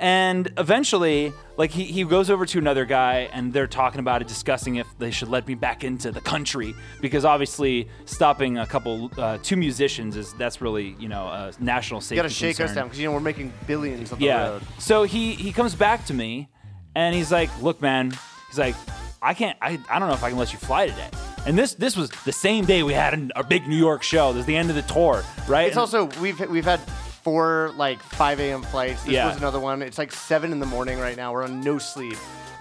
And 0.01 0.51
eventually, 0.57 1.31
like 1.57 1.69
he, 1.69 1.83
he 1.83 2.03
goes 2.03 2.31
over 2.31 2.43
to 2.47 2.57
another 2.57 2.85
guy 2.85 3.29
and 3.33 3.53
they're 3.53 3.67
talking 3.67 3.99
about 3.99 4.23
it, 4.23 4.27
discussing 4.27 4.77
if 4.77 4.87
they 4.97 5.11
should 5.11 5.27
let 5.29 5.47
me 5.47 5.53
back 5.53 5.83
into 5.83 6.11
the 6.11 6.19
country 6.21 6.73
because 7.01 7.23
obviously 7.23 7.87
stopping 8.05 8.57
a 8.57 8.65
couple, 8.65 9.11
uh, 9.19 9.37
two 9.43 9.55
musicians 9.55 10.17
is 10.17 10.33
that's 10.33 10.59
really 10.59 10.95
you 10.99 11.07
know 11.07 11.27
a 11.27 11.51
national 11.59 12.01
safety. 12.01 12.15
You 12.15 12.21
gotta 12.23 12.33
shake 12.33 12.59
us 12.59 12.73
down 12.73 12.85
because 12.87 12.99
you 12.99 13.05
know 13.05 13.11
we're 13.13 13.19
making 13.19 13.53
billions 13.67 14.11
on 14.11 14.17
the 14.17 14.25
Yeah. 14.25 14.47
road. 14.49 14.63
So 14.79 15.03
he 15.03 15.33
he 15.35 15.51
comes 15.53 15.75
back 15.75 16.03
to 16.07 16.15
me, 16.15 16.49
and 16.95 17.13
he's 17.13 17.31
like, 17.31 17.51
"Look, 17.61 17.79
man," 17.79 18.11
he's 18.49 18.57
like, 18.57 18.75
"I 19.21 19.35
can't. 19.35 19.55
I, 19.61 19.77
I 19.87 19.99
don't 19.99 20.07
know 20.07 20.15
if 20.15 20.23
I 20.23 20.29
can 20.29 20.39
let 20.39 20.51
you 20.51 20.57
fly 20.57 20.87
today." 20.87 21.09
And 21.45 21.55
this 21.55 21.75
this 21.75 21.95
was 21.95 22.09
the 22.25 22.31
same 22.31 22.65
day 22.65 22.81
we 22.81 22.93
had 22.93 23.13
an- 23.13 23.31
our 23.35 23.43
big 23.43 23.67
New 23.67 23.77
York 23.77 24.01
show. 24.01 24.33
This 24.33 24.41
is 24.41 24.45
the 24.47 24.55
end 24.55 24.71
of 24.71 24.75
the 24.75 24.81
tour, 24.83 25.23
right? 25.47 25.67
It's 25.67 25.77
also 25.77 26.05
we've 26.19 26.39
we've 26.49 26.65
had 26.65 26.79
four 27.23 27.71
like 27.77 28.01
5 28.01 28.39
a.m. 28.39 28.61
flights. 28.63 29.03
This 29.03 29.13
Yeah. 29.13 29.27
was 29.27 29.37
another 29.37 29.59
one. 29.59 29.81
It's 29.81 29.97
like 29.97 30.11
seven 30.11 30.51
in 30.51 30.59
the 30.59 30.65
morning 30.65 30.99
right 30.99 31.15
now. 31.17 31.31
We're 31.33 31.43
on 31.43 31.61
no 31.61 31.77
sleep, 31.77 32.17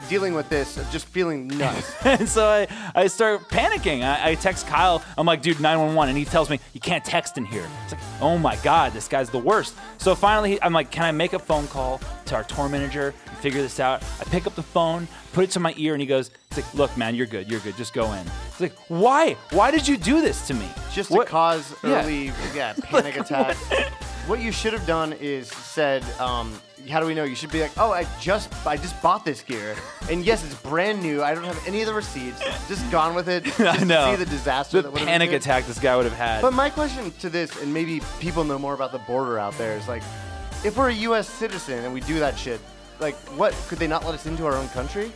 dealing 0.09 0.35
with 0.35 0.49
this, 0.49 0.77
just 0.93 1.07
feeling 1.07 1.49
nuts. 1.49 1.95
and 2.05 2.29
so 2.29 2.47
I, 2.47 2.67
I 2.95 3.07
start 3.07 3.49
panicking. 3.49 4.03
I, 4.03 4.31
I 4.31 4.35
text 4.35 4.67
Kyle. 4.67 5.03
I'm 5.19 5.27
like, 5.27 5.43
dude, 5.43 5.61
911. 5.61 6.09
And 6.11 6.19
he 6.19 6.25
tells 6.25 6.51
me, 6.51 6.61
you 6.73 6.81
can't 6.81 7.05
text 7.05 7.39
in 7.39 7.45
here. 7.45 7.67
It's 7.85 7.93
like, 7.93 8.03
oh 8.21 8.39
my 8.39 8.57
God, 8.57 8.93
this 8.93 9.09
guy's 9.09 9.31
the 9.31 9.39
worst. 9.39 9.75
So 9.99 10.15
finally, 10.15 10.53
he- 10.53 10.63
I'm 10.63 10.73
like, 10.73 10.91
can 10.91 11.05
I 11.05 11.13
make 11.13 11.33
a 11.33 11.39
phone 11.39 11.67
call 11.69 12.01
to 12.27 12.35
our 12.35 12.45
tour 12.45 12.69
manager 12.69 13.15
and 13.27 13.37
figure 13.39 13.63
this 13.63 13.81
out? 13.81 14.03
I 14.21 14.25
pick 14.25 14.47
up 14.47 14.55
the 14.55 14.63
phone, 14.63 15.09
put 15.33 15.45
it 15.45 15.51
to 15.53 15.61
my 15.61 15.75
ear, 15.77 15.95
and 15.95 16.01
he 16.01 16.07
goes, 16.07 16.31
he's 16.51 16.65
like, 16.65 16.75
look, 16.75 16.97
man, 16.97 17.15
you're 17.15 17.27
good. 17.27 17.51
You're 17.51 17.61
good. 17.61 17.77
Just 17.77 17.93
go 17.95 18.13
in. 18.13 18.25
He's 18.51 18.61
like, 18.61 18.77
why? 18.89 19.35
Why 19.51 19.71
did 19.71 19.87
you 19.89 19.97
do 19.97 20.21
this 20.21 20.47
to 20.49 20.55
me? 20.55 20.69
just 20.93 21.11
What- 21.11 21.27
to 21.27 21.31
cause 21.31 21.75
Yeah. 21.85 22.03
early 22.03 22.33
yeah 22.55 22.73
panic 22.83 23.17
attacks. 23.19 23.59
What 24.27 24.41
you 24.41 24.53
should 24.53 24.73
have 24.73 24.87
done 24.87 25.13
is 25.15 25.49
said, 25.49 26.05
um, 26.21 26.61
"How 26.89 27.01
do 27.01 27.07
we 27.07 27.15
know?" 27.15 27.25
You 27.25 27.35
should 27.35 27.51
be 27.51 27.61
like, 27.63 27.73
"Oh, 27.77 27.91
I 27.91 28.07
just 28.21 28.49
I 28.67 28.77
just 28.77 29.01
bought 29.03 29.25
this 29.25 29.43
gear, 29.43 29.75
and 30.09 30.25
yes, 30.25 30.45
it's 30.45 30.55
brand 30.55 31.03
new. 31.03 31.23
I 31.23 31.35
don't 31.35 31.43
have 31.45 31.61
any 31.67 31.81
of 31.81 31.87
the 31.89 31.95
receipts. 31.95 32.41
Just 32.69 32.89
gone 32.93 33.15
with 33.15 33.29
it. 33.29 33.45
Just 33.59 33.61
I 33.61 33.85
know. 33.85 34.13
To 34.13 34.17
see 34.19 34.25
the 34.25 34.31
disaster. 34.31 34.77
The 34.79 34.83
that 34.83 34.93
would've 34.93 35.09
panic 35.09 35.31
been. 35.31 35.37
attack 35.39 35.67
this 35.67 35.81
guy 35.81 35.97
would 35.97 36.05
have 36.05 36.15
had. 36.15 36.43
But 36.43 36.53
my 36.53 36.71
question 36.71 37.11
to 37.21 37.31
this, 37.31 37.61
and 37.61 37.75
maybe 37.75 38.01
people 38.21 38.45
know 38.45 38.59
more 38.59 38.75
about 38.75 38.93
the 38.93 38.99
border 39.01 39.39
out 39.39 39.57
there, 39.59 39.77
is 39.77 39.89
like, 39.89 40.03
if 40.65 40.77
we're 40.77 40.91
a 40.91 40.95
U.S. 40.95 41.29
citizen 41.29 41.85
and 41.85 41.93
we 41.93 42.01
do 42.01 42.21
that 42.21 42.39
shit, 42.39 42.61
like, 43.01 43.17
what 43.37 43.53
could 43.69 43.79
they 43.79 43.89
not 43.89 44.05
let 44.05 44.15
us 44.15 44.27
into 44.27 44.47
our 44.47 44.55
own 44.55 44.69
country? 44.69 45.11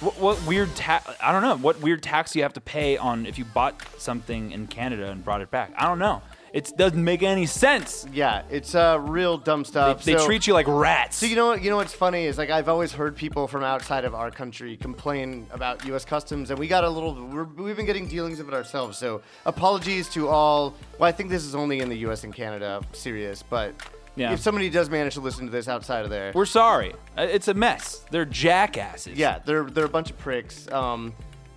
What, 0.00 0.18
what 0.18 0.46
weird 0.46 0.74
tax? 0.74 1.08
I 1.22 1.32
don't 1.32 1.42
know. 1.42 1.56
What 1.56 1.80
weird 1.80 2.02
tax 2.02 2.32
do 2.32 2.38
you 2.38 2.42
have 2.42 2.54
to 2.54 2.60
pay 2.60 2.96
on 2.96 3.24
if 3.26 3.38
you 3.38 3.44
bought 3.44 3.80
something 3.98 4.50
in 4.50 4.66
Canada 4.66 5.10
and 5.10 5.24
brought 5.24 5.40
it 5.40 5.50
back? 5.50 5.72
I 5.76 5.86
don't 5.86 5.98
know. 5.98 6.20
It 6.52 6.72
doesn't 6.76 7.02
make 7.04 7.22
any 7.22 7.46
sense. 7.46 8.06
Yeah, 8.12 8.42
it's 8.50 8.74
uh, 8.74 8.98
real 9.00 9.38
dumb 9.38 9.62
They, 9.62 9.68
stuff. 9.68 10.04
they 10.04 10.16
So- 10.16 10.26
treat 10.26 10.46
you 10.46 10.52
like 10.52 10.66
rats. 10.68 11.16
So 11.18 11.26
you 11.26 11.36
know 11.36 11.46
what? 11.46 11.62
You 11.62 11.70
know 11.70 11.76
what's 11.76 11.94
funny 11.94 12.24
is 12.26 12.38
like 12.38 12.50
I've 12.50 12.68
always 12.68 12.92
heard 12.92 13.14
people 13.16 13.46
from 13.46 13.62
outside 13.62 14.04
of 14.04 14.14
our 14.14 14.30
country 14.30 14.76
complain 14.76 15.46
about 15.52 15.84
U.S. 15.86 16.04
customs, 16.04 16.50
and 16.50 16.58
we 16.58 16.66
got 16.66 16.82
a 16.84 16.88
little. 16.90 17.14
We're, 17.14 17.44
we've 17.44 17.76
been 17.76 17.86
getting 17.86 18.08
dealings 18.08 18.40
of 18.40 18.48
it 18.48 18.54
ourselves. 18.54 18.98
So 18.98 19.22
apologies 19.46 20.08
to 20.10 20.28
all. 20.28 20.74
Well, 20.98 21.08
I 21.08 21.12
think 21.12 21.30
this 21.30 21.44
is 21.44 21.54
only 21.54 21.78
in 21.80 21.88
the 21.88 21.98
U.S. 21.98 22.24
and 22.24 22.34
Canada, 22.34 22.82
serious. 22.92 23.42
But 23.42 23.74
Yeah. 24.16 24.32
if 24.32 24.40
somebody 24.40 24.70
does 24.70 24.90
manage 24.90 25.14
to 25.14 25.20
listen 25.20 25.46
to 25.46 25.52
this 25.52 25.68
outside 25.68 26.04
of 26.04 26.10
there, 26.10 26.32
We're 26.34 26.46
sorry. 26.46 26.92
Uh, 27.16 27.22
It's 27.30 27.46
a 27.48 27.54
mess. 27.54 28.04
They're 28.10 28.24
jackasses. 28.24 29.16
yeah, 29.16 29.38
they're 29.44 29.64
they're 29.64 29.84
a 29.84 29.88
bunch 29.88 30.10
of 30.10 30.18
pricks. 30.18 30.70
Um, 30.72 31.12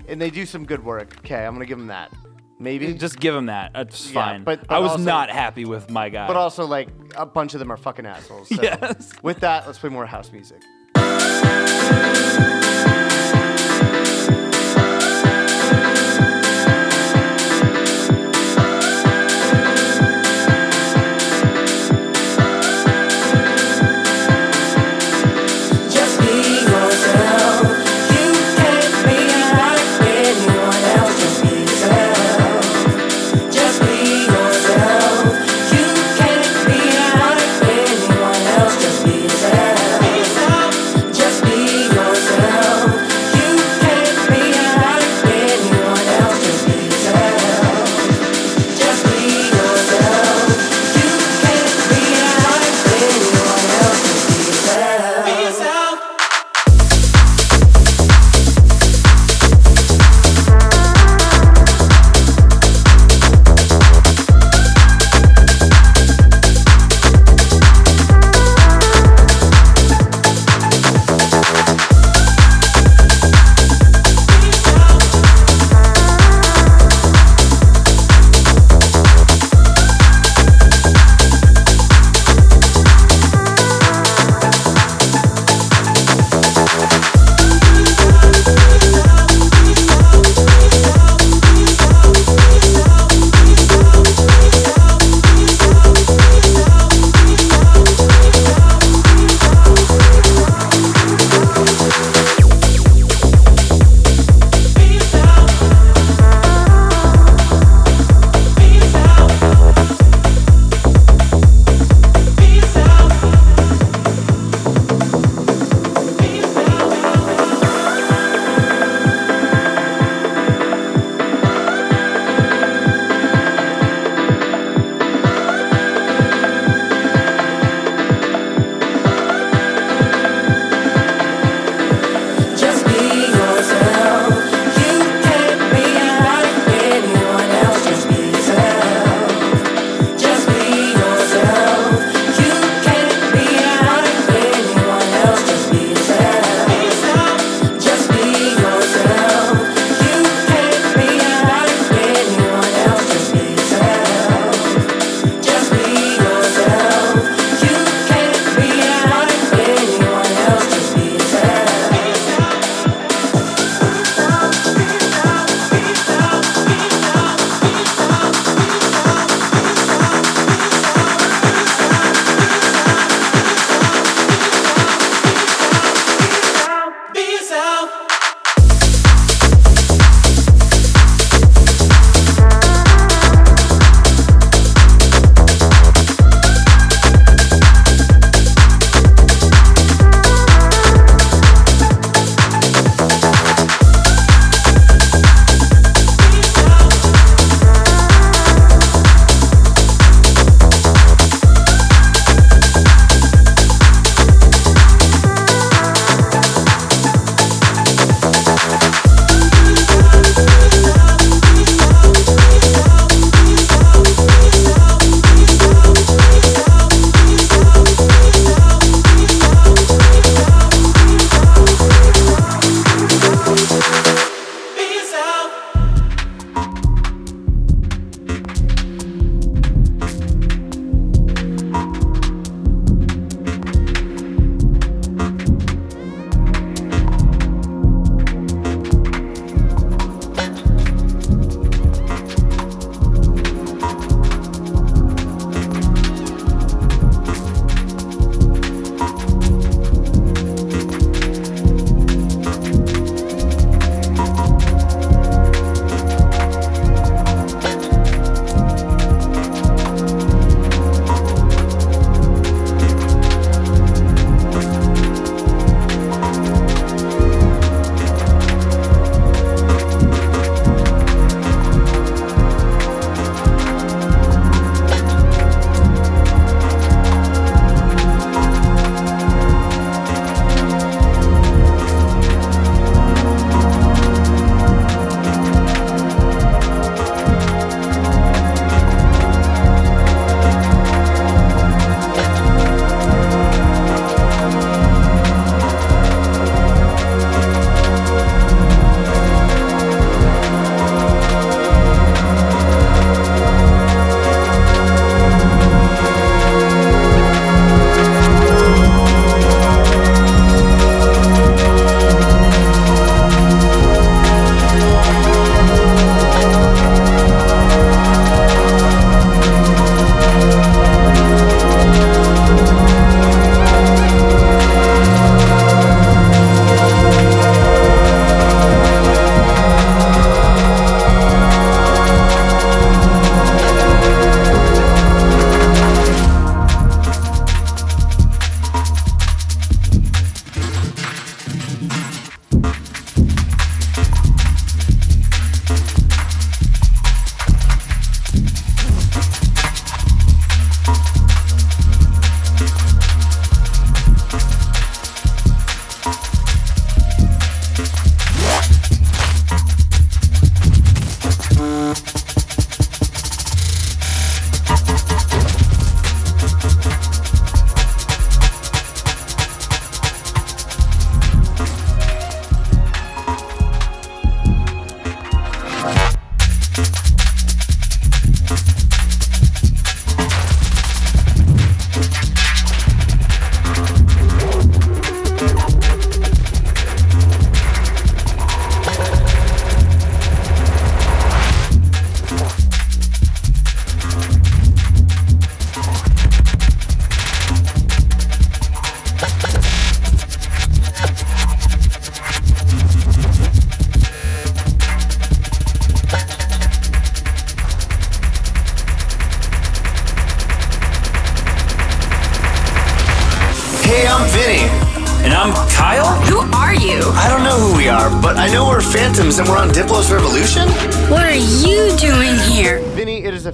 and 0.08 0.22
they 0.22 0.30
do 0.30 0.46
some 0.46 0.66
good 0.66 0.84
work. 0.86 1.16
Okay, 1.20 1.44
I'm 1.46 1.54
gonna 1.54 1.66
give 1.66 1.78
them 1.80 1.88
that. 1.88 2.12
Maybe 2.64 2.94
Just 2.94 3.20
give 3.20 3.34
them 3.36 3.48
that. 3.48 3.74
That's 3.74 4.08
Yeah, 4.08 4.14
fine. 4.14 4.44
but- 4.44 4.68
but 4.68 4.74
I 4.76 4.80
was 4.80 4.92
also- 4.92 5.04
not 5.04 5.30
happy 5.30 5.66
with 5.66 5.90
my 5.90 6.10
guy. 6.10 6.28
But 6.28 6.38
also, 6.38 6.66
like, 6.66 6.88
a 7.16 7.26
bunch 7.26 7.54
of 7.54 7.60
them 7.60 7.72
are 7.72 7.78
fucking 7.78 8.06
assholes. 8.06 8.48
So 8.50 8.60
Yes. 8.64 9.12
With 9.22 9.42
that, 9.42 9.68
let's 9.68 9.78
play 9.80 9.90
more 9.90 10.06
house 10.06 10.32
music. 10.32 10.62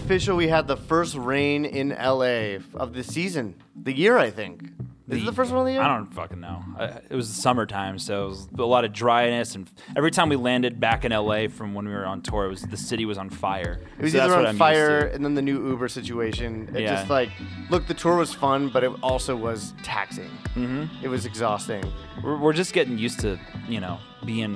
Official. 0.10 0.36
We 0.36 0.48
had 0.48 0.68
the 0.68 0.76
first 0.76 1.14
rain 1.14 1.66
in 1.66 1.90
LA 1.90 2.58
of 2.74 2.94
the 2.96 3.04
season, 3.04 3.54
the 3.76 3.96
year, 3.96 4.18
I 4.18 4.32
think. 4.32 4.64
Is 5.08 5.22
it 5.22 5.26
the 5.26 5.32
first 5.32 5.52
one 5.52 5.60
of 5.62 5.66
the 5.68 5.74
year? 5.74 5.82
I 5.82 5.96
don't 5.96 6.12
fucking 6.12 6.40
know. 6.40 6.64
I, 6.80 6.86
it 7.10 7.16
was 7.16 7.28
the 7.36 7.40
summertime, 7.40 8.00
so 8.00 8.26
it 8.26 8.30
was 8.30 8.48
a 8.58 8.64
lot 8.64 8.86
of 8.86 8.94
dryness, 8.94 9.54
and 9.54 9.70
every 9.96 10.10
time 10.10 10.30
we 10.30 10.36
landed 10.36 10.80
back 10.80 11.06
in 11.06 11.12
LA 11.12 11.48
from 11.48 11.76
when 11.76 11.88
we 11.88 11.94
were 11.94 12.08
on 12.08 12.24
tour, 12.24 12.46
it 12.46 12.50
was 12.50 12.64
the 12.64 12.76
city 12.78 13.06
was 13.06 13.20
on 13.20 13.30
fire. 13.30 13.82
It 14.00 14.04
was 14.04 14.14
So 14.14 14.24
either 14.24 14.36
on 14.36 14.48
I'm 14.48 14.58
fire 14.58 15.00
and 15.14 15.24
then 15.24 15.36
the 15.36 15.44
new 15.44 15.68
Uber 15.68 15.90
situation. 15.90 16.70
It 16.76 16.82
Yeah. 16.82 16.96
just 16.96 17.10
like, 17.12 17.30
look, 17.70 17.86
the 17.86 17.94
tour 17.94 18.16
was 18.18 18.34
fun, 18.34 18.70
but 18.70 18.84
it 18.84 18.92
also 19.04 19.36
was 19.36 19.76
taxing. 19.84 20.30
Mm-hmm. 20.56 21.06
It 21.06 21.08
was 21.08 21.28
exhausting. 21.28 21.84
We're, 22.24 22.38
we're 22.38 22.54
just 22.54 22.74
getting 22.74 22.98
used 22.98 23.20
to, 23.20 23.40
you 23.68 23.80
know, 23.80 24.00
being 24.26 24.56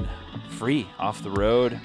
free 0.49 0.87
off 0.97 1.21
the 1.23 1.31
road. 1.31 1.79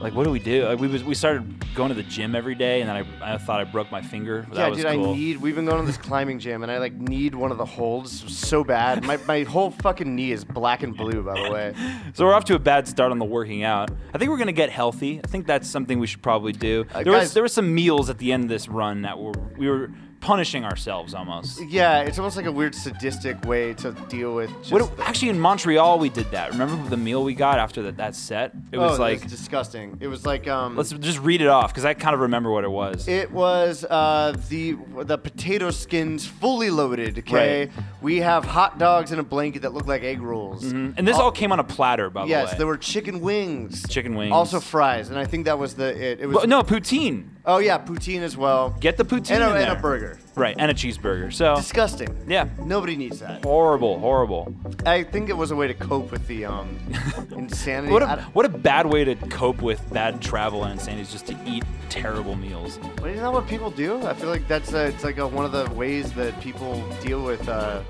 Like, 0.00 0.14
what 0.14 0.24
do 0.24 0.30
we 0.30 0.38
do? 0.38 0.66
Like, 0.66 0.78
we 0.78 0.88
was, 0.88 1.02
we 1.02 1.14
started 1.14 1.74
going 1.74 1.88
to 1.88 1.94
the 1.94 2.02
gym 2.02 2.34
every 2.34 2.54
day, 2.54 2.80
and 2.80 2.88
then 2.88 2.96
I, 3.22 3.34
I 3.34 3.38
thought 3.38 3.60
I 3.60 3.64
broke 3.64 3.90
my 3.90 4.02
finger. 4.02 4.46
That 4.52 4.70
yeah, 4.70 4.74
dude, 4.74 4.92
cool. 4.92 5.10
I 5.12 5.16
need. 5.16 5.36
We've 5.38 5.54
been 5.54 5.64
going 5.64 5.80
to 5.80 5.86
this 5.86 5.96
climbing 5.96 6.38
gym, 6.38 6.62
and 6.62 6.70
I 6.70 6.78
like 6.78 6.94
need 6.94 7.34
one 7.34 7.50
of 7.50 7.58
the 7.58 7.64
holds 7.64 8.32
so 8.32 8.62
bad. 8.62 9.04
My 9.04 9.16
my 9.26 9.42
whole 9.44 9.70
fucking 9.70 10.14
knee 10.14 10.32
is 10.32 10.44
black 10.44 10.82
and 10.82 10.96
blue, 10.96 11.22
by 11.22 11.42
the 11.42 11.50
way. 11.50 11.74
So 12.14 12.24
we're 12.24 12.34
off 12.34 12.44
to 12.46 12.54
a 12.54 12.58
bad 12.58 12.88
start 12.88 13.10
on 13.10 13.18
the 13.18 13.24
working 13.24 13.62
out. 13.62 13.90
I 14.14 14.18
think 14.18 14.30
we're 14.30 14.38
gonna 14.38 14.52
get 14.52 14.70
healthy. 14.70 15.20
I 15.22 15.26
think 15.26 15.46
that's 15.46 15.68
something 15.68 15.98
we 15.98 16.06
should 16.06 16.22
probably 16.22 16.52
do. 16.52 16.86
Uh, 16.94 17.02
there 17.02 17.12
was 17.12 17.34
there 17.34 17.42
were 17.42 17.48
some 17.48 17.74
meals 17.74 18.08
at 18.08 18.18
the 18.18 18.32
end 18.32 18.44
of 18.44 18.48
this 18.48 18.68
run 18.68 19.02
that 19.02 19.18
were 19.18 19.32
we 19.58 19.68
were 19.68 19.90
punishing 20.20 20.64
ourselves 20.64 21.14
almost. 21.14 21.62
Yeah, 21.62 22.00
it's 22.00 22.18
almost 22.18 22.36
like 22.36 22.46
a 22.46 22.52
weird 22.52 22.74
sadistic 22.74 23.44
way 23.44 23.74
to 23.74 23.92
deal 24.08 24.34
with. 24.34 24.50
Just 24.58 24.72
What, 24.72 24.96
the- 24.96 25.04
actually, 25.04 25.28
in 25.30 25.38
Montreal, 25.38 25.98
we 25.98 26.08
did 26.08 26.30
that. 26.30 26.50
Remember 26.52 26.88
the 26.88 26.96
meal 26.96 27.22
we 27.24 27.34
got 27.34 27.58
after 27.58 27.82
that, 27.82 27.96
that 27.98 28.14
set? 28.14 28.52
It 28.72 28.78
was 28.78 28.98
oh, 28.98 29.02
like, 29.02 29.20
that's 29.20 29.32
disgusting. 29.32 29.98
It 30.00 30.08
was 30.08 30.26
like 30.26 30.48
um. 30.48 30.76
let's 30.76 30.90
just 30.90 31.20
read 31.20 31.40
it 31.40 31.48
off 31.48 31.72
because 31.72 31.84
I 31.84 31.94
kind 31.94 32.14
of 32.14 32.20
remember 32.20 32.50
what 32.50 32.64
it 32.64 32.70
was. 32.70 33.06
It 33.08 33.30
was 33.30 33.84
uh, 33.84 34.34
the 34.48 34.76
the 35.02 35.18
potato 35.18 35.70
skins 35.70 36.26
fully 36.26 36.70
loaded. 36.70 37.18
Okay, 37.18 37.66
Right. 37.66 37.84
we 38.00 38.18
have 38.18 38.44
hot 38.44 38.78
dogs 38.78 39.12
in 39.12 39.18
a 39.18 39.22
blanket 39.22 39.62
that 39.62 39.74
look 39.74 39.86
like 39.86 40.02
egg 40.02 40.20
rolls. 40.20 40.64
and 40.64 41.06
this 41.06 41.18
all 41.18 41.32
came 41.32 41.52
on 41.52 41.60
a 41.60 41.64
platter, 41.64 42.10
by 42.10 42.22
the 42.22 42.24
way, 42.24 42.30
Yes, 42.30 42.54
there 42.56 42.66
were 42.66 42.76
chicken 42.78 43.20
wings. 43.20 43.86
Chicken 43.88 44.14
wings. 44.14 44.32
Also 44.32 44.60
fries, 44.60 45.08
and 45.08 45.18
I 45.18 45.24
think 45.24 45.44
that 45.44 45.58
was 45.58 45.74
the 45.74 45.86
it. 45.86 46.20
It 46.20 46.26
was 46.26 46.46
no, 46.46 46.62
poutine. 46.62 47.28
Oh 47.46 47.58
yeah, 47.58 47.78
poutine 47.78 48.22
as 48.22 48.36
well. 48.36 48.70
Get 48.80 48.96
the 48.96 49.04
poutine 49.04 49.36
and 49.36 49.44
a, 49.44 49.50
in 49.56 49.68
and 49.68 49.78
a 49.78 49.80
burger. 49.80 50.18
Right, 50.36 50.54
and 50.58 50.70
a 50.70 50.74
cheeseburger. 50.74 51.32
So 51.32 51.56
Disgusting. 51.56 52.14
yeah, 52.28 52.46
Nobody 52.62 52.94
needs 52.94 53.20
that. 53.20 53.42
horrible, 53.42 53.98
horrible. 53.98 54.54
I 54.84 55.02
think 55.02 55.30
it 55.30 55.36
was 55.36 55.50
a 55.50 55.56
way 55.56 55.66
to 55.66 55.72
cope 55.74 56.12
with 56.12 56.26
the 56.26 56.44
um, 56.44 56.78
insanity. 57.30 57.90
What 57.92 58.02
I 58.02 58.12
a 58.12 58.16
don't- 58.16 58.34
what 58.34 58.44
a 58.44 58.50
bad 58.50 58.86
way 58.86 59.04
to 59.04 59.14
cope 59.14 59.62
with 59.62 59.80
bad 59.92 60.20
travel 60.20 60.64
and 60.64 60.72
insanity 60.74 61.02
is 61.02 61.10
just 61.12 61.26
to 61.28 61.38
eat 61.46 61.64
terrible 61.88 62.36
meals. 62.36 62.78
But 62.96 63.10
isn't 63.12 63.22
that 63.22 63.32
what 63.32 63.46
people 63.48 63.70
do? 63.70 64.02
I 64.06 64.12
feel 64.12 64.28
like 64.28 64.46
that's 64.46 64.72
a, 64.74 64.86
it's 64.88 65.04
like 65.04 65.16
a, 65.18 65.26
one 65.26 65.44
of 65.46 65.52
the 65.52 65.72
ways 65.74 66.12
that 66.12 66.38
people 66.40 66.84
deal 67.02 67.22
with. 67.24 67.48
Uh, 67.48 67.80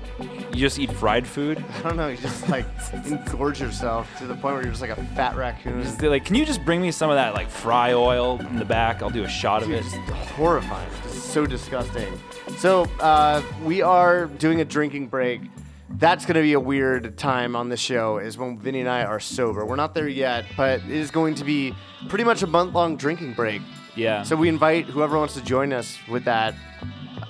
You 0.53 0.61
just 0.61 0.79
eat 0.79 0.91
fried 0.93 1.27
food. 1.27 1.61
I 1.79 1.81
don't 1.81 1.97
know. 1.97 2.07
You 2.07 2.15
just 2.17 2.47
like 2.47 2.65
engorge 3.05 3.59
yourself 3.59 4.07
to 4.19 4.25
the 4.25 4.33
point 4.35 4.53
where 4.55 4.61
you're 4.61 4.71
just 4.71 4.81
like 4.81 4.91
a 4.97 5.03
fat 5.15 5.35
raccoon. 5.35 5.83
Just 5.83 6.01
like, 6.01 6.23
can 6.23 6.35
you 6.35 6.45
just 6.45 6.63
bring 6.63 6.81
me 6.81 6.91
some 6.91 7.09
of 7.09 7.17
that 7.17 7.33
like 7.33 7.49
fry 7.49 7.91
oil 7.93 8.39
in 8.39 8.55
the 8.57 8.63
back? 8.65 9.01
I'll 9.01 9.09
do 9.09 9.23
a 9.25 9.27
shot 9.29 9.63
of 9.63 9.67
Dude, 9.67 9.79
it. 9.79 9.85
it's 9.85 10.29
horrifying. 10.31 10.87
It's 11.05 11.26
so 11.37 11.45
disgusting. 11.45 12.19
So 12.57 12.85
uh, 12.99 13.43
we 13.63 13.83
are 13.83 14.25
doing 14.25 14.59
a 14.61 14.65
drinking 14.65 15.05
break. 15.05 15.41
That's 15.87 16.25
going 16.25 16.33
to 16.33 16.41
be 16.41 16.53
a 16.53 16.59
weird 16.59 17.15
time 17.15 17.55
on 17.55 17.69
the 17.69 17.77
show 17.77 18.17
is 18.17 18.39
when 18.39 18.57
Vinny 18.57 18.79
and 18.79 18.89
I 18.89 19.03
are 19.03 19.19
sober. 19.19 19.63
We're 19.63 19.75
not 19.75 19.93
there 19.93 20.07
yet, 20.07 20.45
but 20.57 20.79
it 20.79 20.89
is 20.89 21.11
going 21.11 21.35
to 21.35 21.43
be 21.43 21.75
pretty 22.09 22.23
much 22.23 22.41
a 22.41 22.47
month-long 22.47 22.97
drinking 22.97 23.33
break. 23.33 23.61
Yeah. 23.95 24.23
So 24.23 24.35
we 24.35 24.49
invite 24.49 24.85
whoever 24.85 25.15
wants 25.15 25.35
to 25.35 25.43
join 25.43 25.73
us 25.73 25.99
with 26.09 26.25
that. 26.25 26.55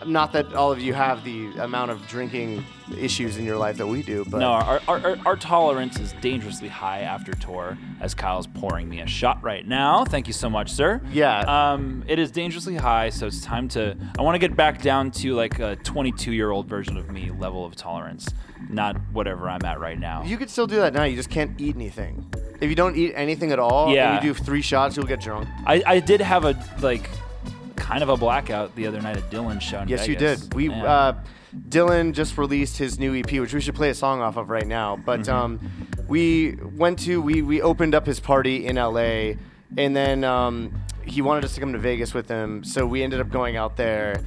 Not 0.08 0.32
that 0.34 0.54
all 0.54 0.72
of 0.72 0.80
you 0.82 0.93
have 0.93 1.24
the 1.24 1.48
amount 1.60 1.91
of 1.91 2.08
drinking 2.08 2.63
issues 2.98 3.38
in 3.38 3.43
your 3.43 3.58
life 3.58 3.78
that 3.78 3.88
we 3.88 4.02
do, 4.02 4.24
but 4.30 4.39
No, 4.39 4.52
our, 4.52 4.82
our, 4.88 5.00
our, 5.06 5.17
our 5.26 5.36
tolerance 5.36 6.00
is 6.00 6.13
dangerously 6.22 6.70
high 6.70 7.02
after 7.02 7.34
tour, 7.34 7.78
as 8.00 8.13
Kyle's 8.15 8.48
pouring 8.48 8.88
me 8.88 9.02
a 9.02 9.08
shot 9.08 9.43
right 9.43 9.67
now. 9.67 10.06
Thank 10.06 10.28
you 10.28 10.34
so 10.34 10.50
much, 10.50 10.72
sir. 10.72 11.02
Yeah. 11.12 11.39
Um, 11.41 12.04
it 12.08 12.17
is 12.20 12.32
dangerously 12.32 12.76
high, 12.76 13.10
so 13.10 13.28
it's 13.28 13.41
time 13.41 13.67
to. 13.70 13.98
I 14.17 14.22
want 14.22 14.36
to 14.36 14.39
get 14.39 14.56
back 14.56 14.82
down 14.82 15.12
to 15.12 15.34
like 15.34 15.60
a 15.60 15.76
22 15.78 16.32
year 16.32 16.52
old 16.52 16.67
version 16.67 16.96
of 16.98 17.12
me 17.12 17.30
level 17.32 17.65
of 17.65 17.76
tolerance, 17.76 18.30
not 18.70 18.96
whatever 19.12 19.50
I'm 19.50 19.65
at 19.65 19.80
right 19.80 20.00
now. 20.00 20.24
you 20.24 20.38
could 20.38 20.50
still 20.50 20.67
do 20.67 20.78
that 20.78 20.93
now. 20.93 21.04
You 21.04 21.15
just 21.17 21.30
can't 21.30 21.60
eat 21.60 21.76
anything. 21.76 22.26
If 22.62 22.70
you 22.70 22.76
don't 22.76 22.96
eat 22.96 23.13
anything 23.15 23.52
at 23.52 23.60
all, 23.60 23.93
Yeah. 23.93 24.15
and 24.15 24.24
you 24.24 24.34
do 24.34 24.43
three 24.43 24.62
shots, 24.62 24.96
you'll 24.96 25.06
get 25.06 25.20
drunk. 25.22 25.48
I, 25.65 25.84
I 25.86 26.00
did 26.00 26.22
have 26.22 26.46
a 26.46 26.58
like 26.80 27.08
kind 27.77 28.03
of 28.03 28.09
a 28.09 28.17
blackout 28.17 28.75
the 28.75 28.87
other 28.87 29.01
night 29.01 29.15
at 29.17 29.29
Dylan's 29.29 29.63
show. 29.63 29.83
Yes, 29.87 30.07
you 30.07 30.15
did. 30.15 30.53
We 30.53 30.69
Yeah. 30.69 30.83
uh, 30.83 31.13
Dylan 31.69 32.13
just 32.13 32.37
released 32.37 32.77
his 32.77 32.99
new 32.99 33.15
EP, 33.15 33.39
which 33.39 33.53
we 33.53 33.61
should 33.61 33.75
play 33.75 33.89
a 33.89 33.93
song 33.95 34.21
off 34.21 34.35
of 34.37 34.49
right 34.49 34.67
now. 34.67 34.97
But 34.97 35.21
Mm-hmm. 35.21 35.31
um, 35.35 35.59
we 36.07 36.57
went 36.75 36.99
to 36.99 37.21
we 37.21 37.41
we 37.41 37.61
opened 37.61 37.95
up 37.95 38.05
his 38.05 38.19
party 38.19 38.65
in 38.67 38.75
LA, 38.75 39.33
and 39.77 39.95
then 39.95 40.23
um, 40.23 40.73
he 41.05 41.21
wanted 41.21 41.45
us 41.45 41.53
to 41.55 41.59
come 41.61 41.71
to 41.73 41.79
Vegas 41.79 42.13
with 42.13 42.27
him, 42.27 42.63
so 42.63 42.85
we 42.85 43.01
ended 43.03 43.19
up 43.21 43.29
going 43.29 43.55
out 43.55 43.77
there. 43.77 44.21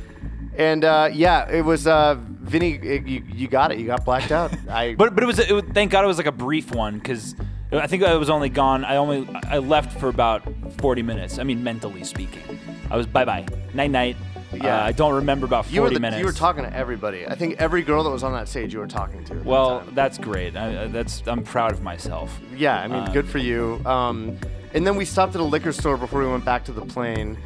And 0.56 0.84
uh, 0.84 1.08
yeah, 1.12 1.48
it 1.48 1.62
was 1.64 1.86
uh, 1.86 2.16
Vinny. 2.18 2.72
It, 2.74 3.06
you, 3.06 3.22
you 3.32 3.48
got 3.48 3.70
it. 3.70 3.78
You 3.78 3.86
got 3.86 4.04
blacked 4.04 4.32
out. 4.32 4.52
I 4.68 4.94
But 4.94 5.14
but 5.14 5.22
it 5.22 5.26
was, 5.26 5.38
it 5.38 5.52
was 5.52 5.64
thank 5.72 5.92
God 5.92 6.04
it 6.04 6.08
was 6.08 6.16
like 6.18 6.26
a 6.26 6.32
brief 6.32 6.74
one 6.74 6.98
because 6.98 7.34
I 7.72 7.86
think 7.86 8.02
I 8.02 8.14
was 8.16 8.30
only 8.30 8.48
gone. 8.48 8.84
I 8.84 8.96
only 8.96 9.28
I 9.48 9.58
left 9.58 9.98
for 10.00 10.08
about 10.08 10.42
40 10.78 11.02
minutes. 11.02 11.38
I 11.38 11.44
mean, 11.44 11.62
mentally 11.62 12.02
speaking, 12.04 12.58
I 12.90 12.96
was 12.96 13.06
bye 13.06 13.24
bye 13.24 13.46
night 13.74 13.90
night. 13.90 14.16
Yeah. 14.52 14.80
Uh, 14.82 14.86
I 14.86 14.90
don't 14.92 15.14
remember 15.14 15.46
about 15.46 15.66
40 15.66 15.74
you 15.76 15.82
were 15.82 15.90
the, 15.90 16.00
minutes. 16.00 16.18
you 16.18 16.26
were 16.26 16.32
talking 16.32 16.64
to 16.64 16.74
everybody. 16.76 17.24
I 17.24 17.36
think 17.36 17.60
every 17.60 17.82
girl 17.82 18.02
that 18.02 18.10
was 18.10 18.24
on 18.24 18.32
that 18.32 18.48
stage 18.48 18.72
you 18.72 18.80
were 18.80 18.88
talking 18.88 19.22
to. 19.26 19.34
that 19.34 19.44
Well, 19.44 19.80
time. 19.80 19.94
that's 19.94 20.18
great. 20.18 20.56
I, 20.56 20.84
I- 20.84 20.86
that's 20.88 21.22
I'm 21.28 21.44
proud 21.44 21.70
of 21.70 21.82
myself. 21.82 22.36
Yeah, 22.56 22.80
I 22.80 22.88
mean, 22.88 23.04
Um, 23.04 23.12
good 23.12 23.28
for 23.28 23.38
you. 23.38 23.80
Um, 23.86 24.36
and 24.74 24.84
then 24.84 24.96
we 24.96 25.04
stopped 25.04 25.36
at 25.36 25.40
a 25.40 25.44
liquor 25.44 25.70
store 25.70 25.96
before 25.96 26.20
we 26.20 26.26
went 26.26 26.44
back 26.44 26.64
to 26.64 26.72
the 26.72 26.80
plane. 26.84 27.38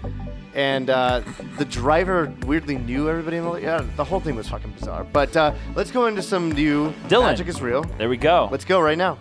And 0.54 0.88
uh, 0.88 1.20
the 1.58 1.64
driver 1.66 2.32
weirdly 2.46 2.78
knew 2.78 3.10
everybody 3.10 3.36
in 3.36 3.44
the 3.44 3.54
yeah. 3.56 3.84
The 3.96 4.04
whole 4.04 4.20
thing 4.20 4.36
was 4.36 4.48
fucking 4.48 4.70
bizarre. 4.70 5.04
But 5.04 5.36
uh, 5.36 5.52
let's 5.74 5.90
go 5.90 6.06
into 6.06 6.22
some 6.22 6.52
new 6.52 6.90
Dylan. 7.08 7.24
Magic 7.24 7.48
is 7.48 7.60
real. 7.60 7.82
There 7.98 8.08
we 8.08 8.16
go. 8.16 8.48
Let's 8.50 8.64
go 8.64 8.80
right 8.80 8.96
now. 8.96 9.18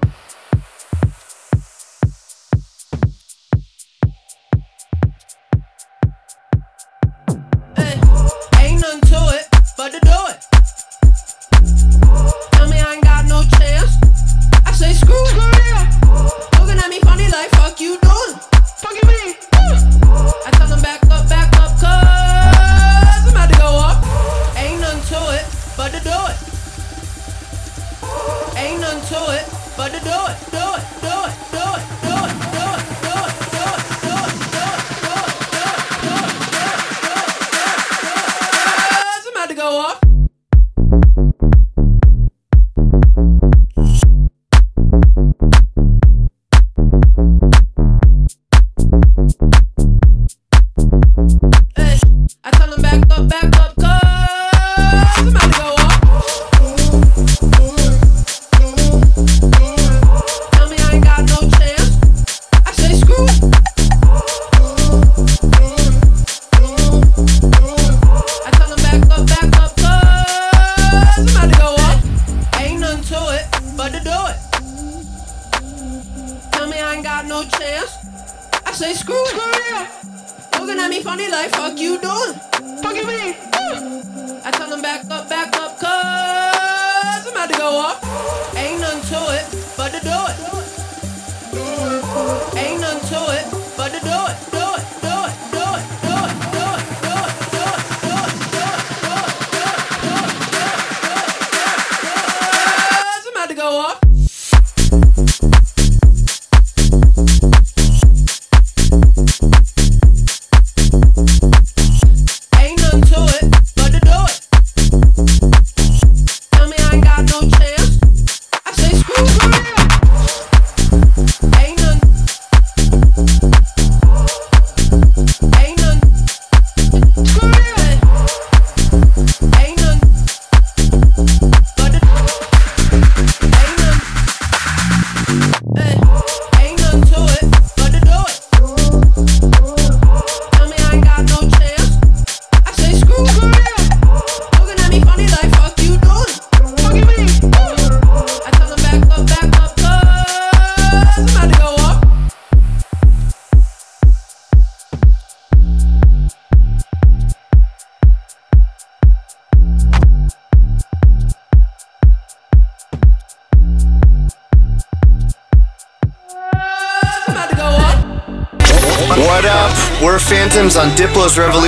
coolest 171.23 171.37
revolution. 171.37 171.62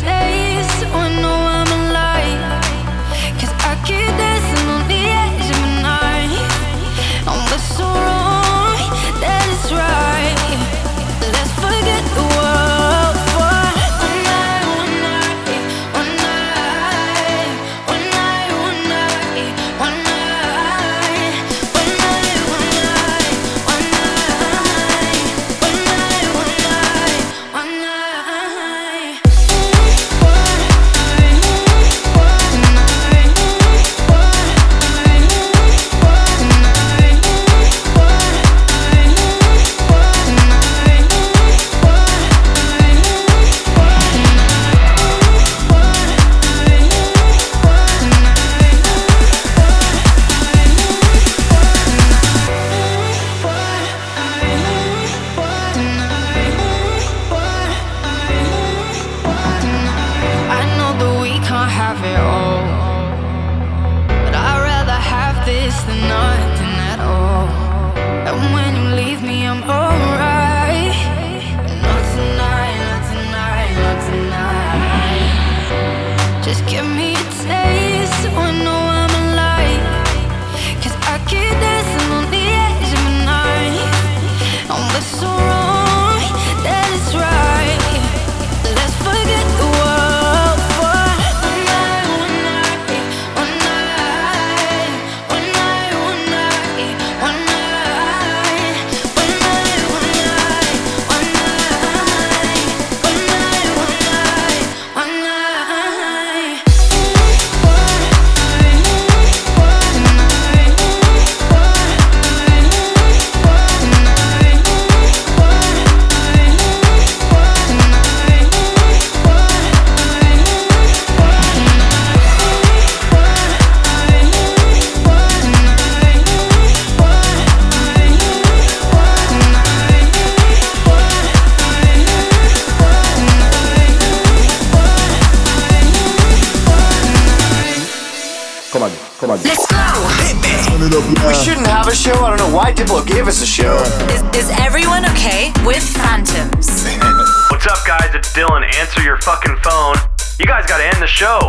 taste 0.00 0.84
or 0.94 1.08
no 1.22 1.35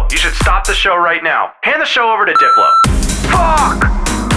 You 0.09 0.17
should 0.17 0.35
stop 0.35 0.65
the 0.65 0.73
show 0.73 0.95
right 0.95 1.21
now. 1.21 1.51
Hand 1.63 1.81
the 1.81 1.85
show 1.85 2.13
over 2.13 2.25
to 2.25 2.31
Diplo. 2.31 2.71
Fuck! 3.29 3.83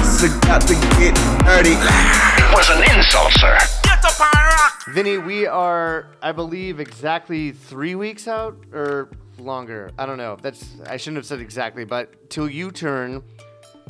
So 0.04 0.26
got 0.40 0.62
to 0.62 0.74
get 0.98 1.14
dirty. 1.46 1.74
It 1.74 2.52
was 2.52 2.68
an 2.70 2.82
insult, 2.96 3.32
sir. 3.34 3.56
Get 3.84 4.02
the 4.02 4.12
rock. 4.20 4.84
Vinny, 4.88 5.18
we 5.18 5.46
are, 5.46 6.08
I 6.22 6.32
believe, 6.32 6.80
exactly 6.80 7.52
three 7.52 7.94
weeks 7.94 8.26
out 8.26 8.56
or 8.72 9.10
longer. 9.38 9.92
I 9.96 10.06
don't 10.06 10.18
know. 10.18 10.36
That's 10.42 10.74
I 10.86 10.96
shouldn't 10.96 11.18
have 11.18 11.26
said 11.26 11.40
exactly, 11.40 11.84
but 11.84 12.28
till 12.30 12.50
you 12.50 12.72
turn 12.72 13.22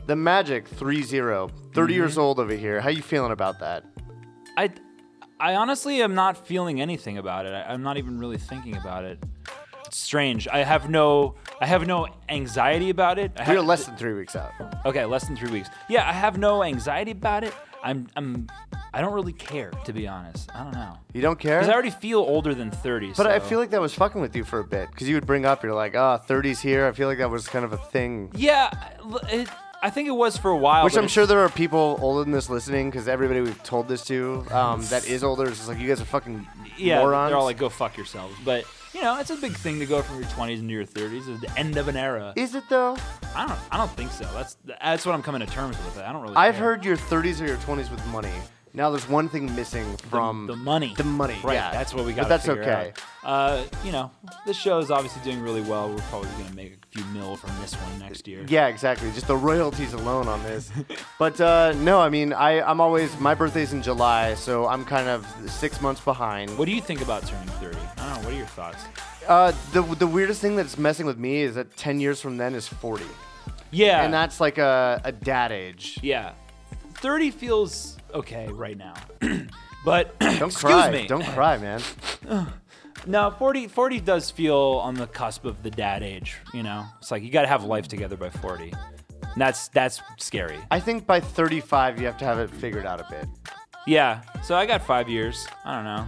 the 0.05 0.17
magic 0.17 0.69
3-0. 0.69 1.51
30 1.73 1.73
mm-hmm. 1.73 1.93
years 1.93 2.19
old 2.19 2.39
over 2.39 2.53
here. 2.53 2.81
How 2.83 2.91
you 2.91 3.01
feeling 3.01 3.33
about 3.33 3.59
that? 3.61 3.85
I 4.59 4.71
I 5.39 5.55
honestly 5.55 6.03
am 6.03 6.15
not 6.15 6.47
feeling 6.47 6.83
anything 6.83 7.17
about 7.17 7.47
it. 7.47 7.55
I, 7.55 7.73
am 7.73 7.83
not 7.83 7.97
even 7.97 8.19
really 8.19 8.37
thinking 8.37 8.77
about 8.77 9.05
it. 9.05 9.25
It's 9.87 9.99
strange. 9.99 10.47
I 10.47 10.59
have 10.59 10.91
no 10.91 11.37
I 11.63 11.67
have 11.67 11.87
no 11.87 12.09
anxiety 12.31 12.89
about 12.89 13.19
it. 13.19 13.33
I 13.37 13.53
You're 13.53 13.61
less 13.61 13.85
than 13.85 13.95
three 13.97 14.15
weeks 14.15 14.35
out. 14.35 14.53
Okay, 14.87 15.05
less 15.05 15.27
than 15.27 15.37
three 15.37 15.51
weeks. 15.51 15.69
Yeah, 15.89 16.09
I 16.09 16.13
have 16.13 16.39
no 16.39 16.63
anxiety 16.63 17.11
about 17.11 17.45
it. 17.45 17.55
I'm 17.83 18.09
I'm 18.17 18.49
I 18.95 19.01
don't 19.03 19.13
really 19.13 19.35
care 19.35 19.71
to 19.85 19.93
be 19.93 20.09
honest. 20.09 20.51
I 20.55 20.65
don't 20.65 20.73
know. 20.73 20.97
You 21.13 21.21
don't 21.21 21.39
care? 21.39 21.59
Because 21.59 21.69
I 21.69 21.75
already 21.75 21.91
feel 21.91 22.21
older 22.21 22.55
than 22.55 22.71
30. 22.71 23.09
But 23.09 23.17
so. 23.17 23.29
I 23.29 23.41
feel 23.41 23.59
like 23.59 23.71
that 23.71 23.81
was 23.81 23.95
fucking 23.95 24.21
with 24.21 24.35
you 24.35 24.45
for 24.45 24.59
a 24.59 24.65
bit 24.65 24.91
because 24.91 25.09
you 25.09 25.15
would 25.17 25.27
bring 25.27 25.45
up 25.45 25.63
you're 25.63 25.75
like, 25.75 25.95
ah, 25.95 26.21
oh, 26.23 26.33
30s 26.33 26.61
here. 26.61 26.87
I 26.87 26.93
feel 26.93 27.09
like 27.09 27.19
that 27.19 27.31
was 27.31 27.47
kind 27.47 27.65
of 27.65 27.73
a 27.73 27.79
thing. 27.79 28.31
Yeah, 28.35 28.71
it, 29.29 29.49
I 29.83 29.91
think 29.91 30.09
it 30.09 30.13
was 30.13 30.37
for 30.37 30.51
a 30.51 30.57
while. 30.57 30.85
Which 30.85 30.97
I'm 30.97 31.09
sure 31.09 31.27
there 31.27 31.41
are 31.41 31.49
people 31.49 31.99
older 32.01 32.25
than 32.25 32.33
this 32.33 32.51
listening 32.51 32.91
because 32.91 33.09
everybody 33.09 33.41
we've 33.41 33.63
told 33.63 33.89
this 33.89 34.05
to 34.07 34.47
um, 34.51 34.83
that 34.87 35.07
is 35.07 35.25
older 35.25 35.45
is 35.45 35.57
just 35.57 35.69
like 35.69 35.79
you 35.79 35.89
guys 35.89 36.01
are 36.01 36.07
fucking 36.07 36.47
yeah, 36.77 37.03
morons. 37.03 37.31
They're 37.31 37.39
all 37.39 37.45
like, 37.45 37.59
go 37.59 37.69
fuck 37.69 37.97
yourselves. 37.97 38.35
But 38.45 38.65
you 38.95 39.03
know, 39.03 39.19
it's 39.21 39.31
a 39.31 39.37
big 39.37 39.53
thing 39.53 39.79
to 39.79 39.87
go 39.87 40.03
from 40.03 40.17
your 40.17 40.29
20s 40.31 40.59
into 40.59 40.73
your 40.75 40.85
30s. 40.85 41.29
It's 41.29 41.41
the 41.41 41.59
end 41.59 41.77
of 41.77 41.89
an 41.89 41.97
era. 41.97 42.33
is 42.37 42.55
it 42.55 42.65
though? 42.69 42.97
I 43.35 43.47
don't. 43.47 43.59
I 43.71 43.77
don't 43.77 43.91
think 43.93 44.11
so. 44.11 44.25
That's 44.35 44.57
that's 44.65 45.07
what 45.07 45.15
I'm 45.15 45.23
coming 45.23 45.41
to 45.41 45.47
terms 45.47 45.77
with. 45.85 45.99
I 45.99 46.13
don't 46.13 46.23
really. 46.23 46.35
I've 46.37 46.55
care. 46.57 46.65
heard 46.65 46.85
your 46.85 46.97
30s 46.97 47.41
or 47.41 47.47
your 47.47 47.57
20s 47.59 47.91
with 47.91 48.05
money. 48.09 48.33
Now 48.73 48.91
there's 48.91 49.09
one 49.09 49.29
thing 49.29 49.55
missing 49.57 49.97
from 49.97 50.47
the 50.47 50.55
money. 50.57 50.95
The 50.97 51.05
money, 51.05 51.37
Right, 51.43 51.55
yeah. 51.55 51.73
that's 51.73 51.93
what 51.93 52.05
we 52.05 52.13
got. 52.13 52.23
But 52.23 52.29
that's 52.29 52.49
okay. 52.49 52.93
Uh, 53.25 53.65
you 53.85 53.91
know, 53.91 54.11
this 54.47 54.57
show 54.57 54.79
is 54.79 54.91
obviously 54.91 55.23
doing 55.23 55.43
really 55.43 55.61
well. 55.63 55.91
We're 55.91 55.99
probably 56.03 56.29
gonna 56.43 56.55
make 56.55 56.75
a 56.75 56.87
few 56.99 57.05
mil 57.13 57.37
from 57.37 57.51
this 57.61 57.75
one 57.75 57.99
next 57.99 58.29
year. 58.29 58.45
Yeah, 58.49 58.69
exactly. 58.69 59.11
Just 59.13 59.27
the 59.27 59.37
royalties 59.37 59.93
alone 59.93 60.29
on 60.29 60.43
this. 60.45 60.71
but 61.19 61.41
uh, 61.41 61.73
no, 61.79 62.01
I 62.01 62.09
mean, 62.09 62.33
I, 62.33 62.61
I'm 62.63 62.81
always 62.81 63.19
my 63.19 63.35
birthday's 63.35 63.73
in 63.73 63.83
July, 63.83 64.35
so 64.35 64.67
I'm 64.69 64.85
kind 64.85 65.09
of 65.09 65.27
six 65.51 65.81
months 65.81 66.01
behind. 66.01 66.57
What 66.57 66.67
do 66.67 66.73
you 66.73 66.81
think 66.81 67.01
about 67.03 67.27
turning 67.27 67.49
30? 67.49 67.77
I 67.77 67.81
don't 67.97 67.97
know. 68.23 68.25
What 68.29 68.33
are 68.35 68.37
your 68.37 68.47
thoughts? 68.47 68.85
Uh, 69.27 69.53
the 69.73 69.83
the 69.83 70.07
weirdest 70.07 70.41
thing 70.41 70.55
that's 70.57 70.79
messing 70.79 71.07
with 71.07 71.19
me 71.19 71.43
is 71.43 71.57
that 71.57 71.77
10 71.77 71.99
years 72.01 72.21
from 72.21 72.37
then 72.37 72.55
is 72.55 72.69
40. 72.69 73.05
Yeah. 73.73 74.03
And 74.05 74.13
that's 74.15 74.41
like 74.41 74.59
a, 74.59 75.01
a 75.05 75.13
dad 75.13 75.53
age. 75.53 75.99
Yeah. 76.03 76.33
30 76.95 77.31
feels 77.31 77.97
okay 78.15 78.49
right 78.49 78.77
now. 78.77 78.95
but 79.85 80.19
Don't 80.21 80.35
excuse 80.35 80.57
cry. 80.57 80.91
me. 80.91 81.07
Don't 81.07 81.25
cry, 81.25 81.59
man. 81.59 81.81
No, 83.07 83.31
40, 83.31 83.69
40 83.69 84.01
does 84.01 84.31
feel 84.31 84.79
on 84.83 84.95
the 84.95 85.07
cusp 85.07 85.47
of 85.47 85.63
the 85.63 85.71
dad 85.71 86.03
age, 86.03 86.37
you 86.53 86.63
know? 86.63 86.85
It's 86.99 87.11
like 87.11 87.23
you 87.23 87.31
got 87.31 87.43
to 87.43 87.49
have 87.49 87.65
life 87.65 87.89
together 87.89 88.15
by 88.15 88.29
40. 88.29 88.75
And 89.23 89.33
that's 89.37 89.69
that's 89.69 90.03
scary. 90.19 90.59
I 90.71 90.81
think 90.81 91.07
by 91.07 91.19
35 91.19 91.99
you 91.99 92.05
have 92.05 92.19
to 92.19 92.27
have 92.27 92.39
it 92.39 92.51
figured 92.51 92.85
out 92.85 93.01
a 93.01 93.07
bit. 93.11 93.27
Yeah. 93.87 94.21
So 94.43 94.55
I 94.55 94.67
got 94.67 94.83
5 94.83 95.09
years. 95.09 95.47
I 95.65 95.77
don't 95.77 95.85
know. 95.85 96.07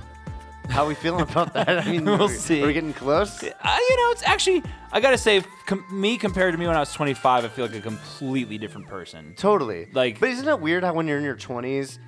How 0.69 0.87
we 0.87 0.95
feeling 0.95 1.21
about 1.23 1.53
that? 1.55 1.69
I 1.69 1.91
mean, 1.91 2.05
We'll 2.13 2.29
see. 2.29 2.63
Are 2.63 2.67
we 2.67 2.73
getting 2.73 2.93
close? 2.95 3.43
Uh, 3.43 3.49
you 3.91 3.97
know, 3.97 4.11
it's 4.11 4.23
actually 4.25 4.63
I 4.91 5.01
got 5.01 5.11
to 5.11 5.19
say 5.19 5.43
com- 5.67 5.85
me 5.91 6.17
compared 6.17 6.55
to 6.55 6.59
me 6.59 6.67
when 6.67 6.77
I 6.77 6.81
was 6.81 6.93
25, 6.93 7.45
I 7.45 7.49
feel 7.49 7.67
like 7.67 7.75
a 7.75 7.81
completely 7.81 8.59
different 8.59 8.89
person. 8.89 9.35
Totally. 9.37 9.89
Like 9.93 10.21
But 10.21 10.31
isn't 10.31 10.49
it 10.49 10.61
weird 10.61 10.85
how 10.85 10.95
when 10.95 11.07
you're 11.07 11.19
in 11.19 11.25
your 11.25 11.37
20s, 11.37 11.99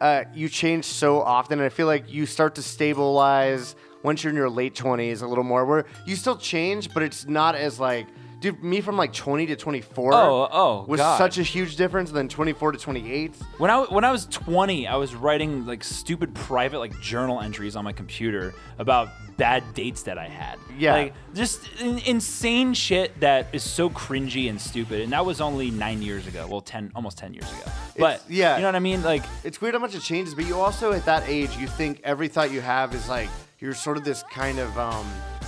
uh, 0.00 0.24
you 0.32 0.48
change 0.48 0.84
so 0.86 1.20
often? 1.20 1.58
And 1.58 1.66
I 1.66 1.68
feel 1.68 1.86
like 1.86 2.10
you 2.10 2.24
start 2.26 2.54
to 2.56 2.62
stabilize 2.62 3.76
once 4.02 4.22
you're 4.22 4.30
in 4.30 4.36
your 4.36 4.50
late 4.50 4.74
20s 4.74 5.22
a 5.22 5.26
little 5.26 5.44
more, 5.44 5.64
where 5.64 5.84
you 6.06 6.16
still 6.16 6.36
change, 6.36 6.92
but 6.94 7.02
it's 7.02 7.26
not 7.26 7.54
as 7.54 7.78
like. 7.80 8.06
Dude, 8.44 8.62
me 8.62 8.82
from 8.82 8.98
like 8.98 9.14
20 9.14 9.46
to 9.46 9.56
24 9.56 10.12
Oh, 10.12 10.48
oh, 10.52 10.84
was 10.86 11.00
God. 11.00 11.16
such 11.16 11.38
a 11.38 11.42
huge 11.42 11.76
difference. 11.76 12.10
than 12.10 12.28
24 12.28 12.72
to 12.72 12.78
28. 12.78 13.34
When 13.56 13.70
I 13.70 13.84
when 13.84 14.04
I 14.04 14.10
was 14.12 14.26
20, 14.26 14.86
I 14.86 14.96
was 14.96 15.14
writing 15.14 15.64
like 15.64 15.82
stupid 15.82 16.34
private 16.34 16.78
like 16.78 17.00
journal 17.00 17.40
entries 17.40 17.74
on 17.74 17.84
my 17.84 17.92
computer 17.92 18.52
about 18.78 19.08
bad 19.38 19.62
dates 19.72 20.02
that 20.02 20.18
I 20.18 20.28
had. 20.28 20.58
Yeah. 20.76 20.92
like 20.92 21.14
just 21.34 21.60
in, 21.80 22.00
insane 22.00 22.74
shit 22.74 23.18
that 23.20 23.46
is 23.54 23.62
so 23.62 23.88
cringy 23.88 24.50
and 24.50 24.60
stupid. 24.60 25.00
And 25.00 25.10
that 25.12 25.24
was 25.24 25.40
only 25.40 25.70
nine 25.70 26.02
years 26.02 26.26
ago. 26.26 26.46
Well, 26.46 26.60
ten 26.60 26.92
almost 26.94 27.16
ten 27.16 27.32
years 27.32 27.50
ago. 27.50 27.72
But 27.98 28.16
It's- 28.16 28.30
yeah. 28.30 28.56
you 28.56 28.60
know 28.60 28.68
what 28.68 28.76
I 28.76 28.80
mean? 28.80 29.02
Like 29.02 29.22
It's 29.42 29.62
weird 29.62 29.72
how 29.74 29.80
much 29.80 29.94
it 29.94 30.02
changes, 30.02 30.34
but 30.34 30.44
you 30.44 30.60
also 30.60 30.92
at 30.92 31.06
that 31.06 31.26
age, 31.26 31.56
you 31.56 31.66
think 31.66 32.02
every 32.04 32.28
thought 32.28 32.50
you 32.50 32.60
have 32.60 32.94
is 32.94 33.08
like 33.08 33.30
you're 33.58 33.72
sort 33.72 33.96
of 33.96 34.04
this 34.04 34.22
kind 34.30 34.58
of 34.58 34.76
um. 34.78 35.06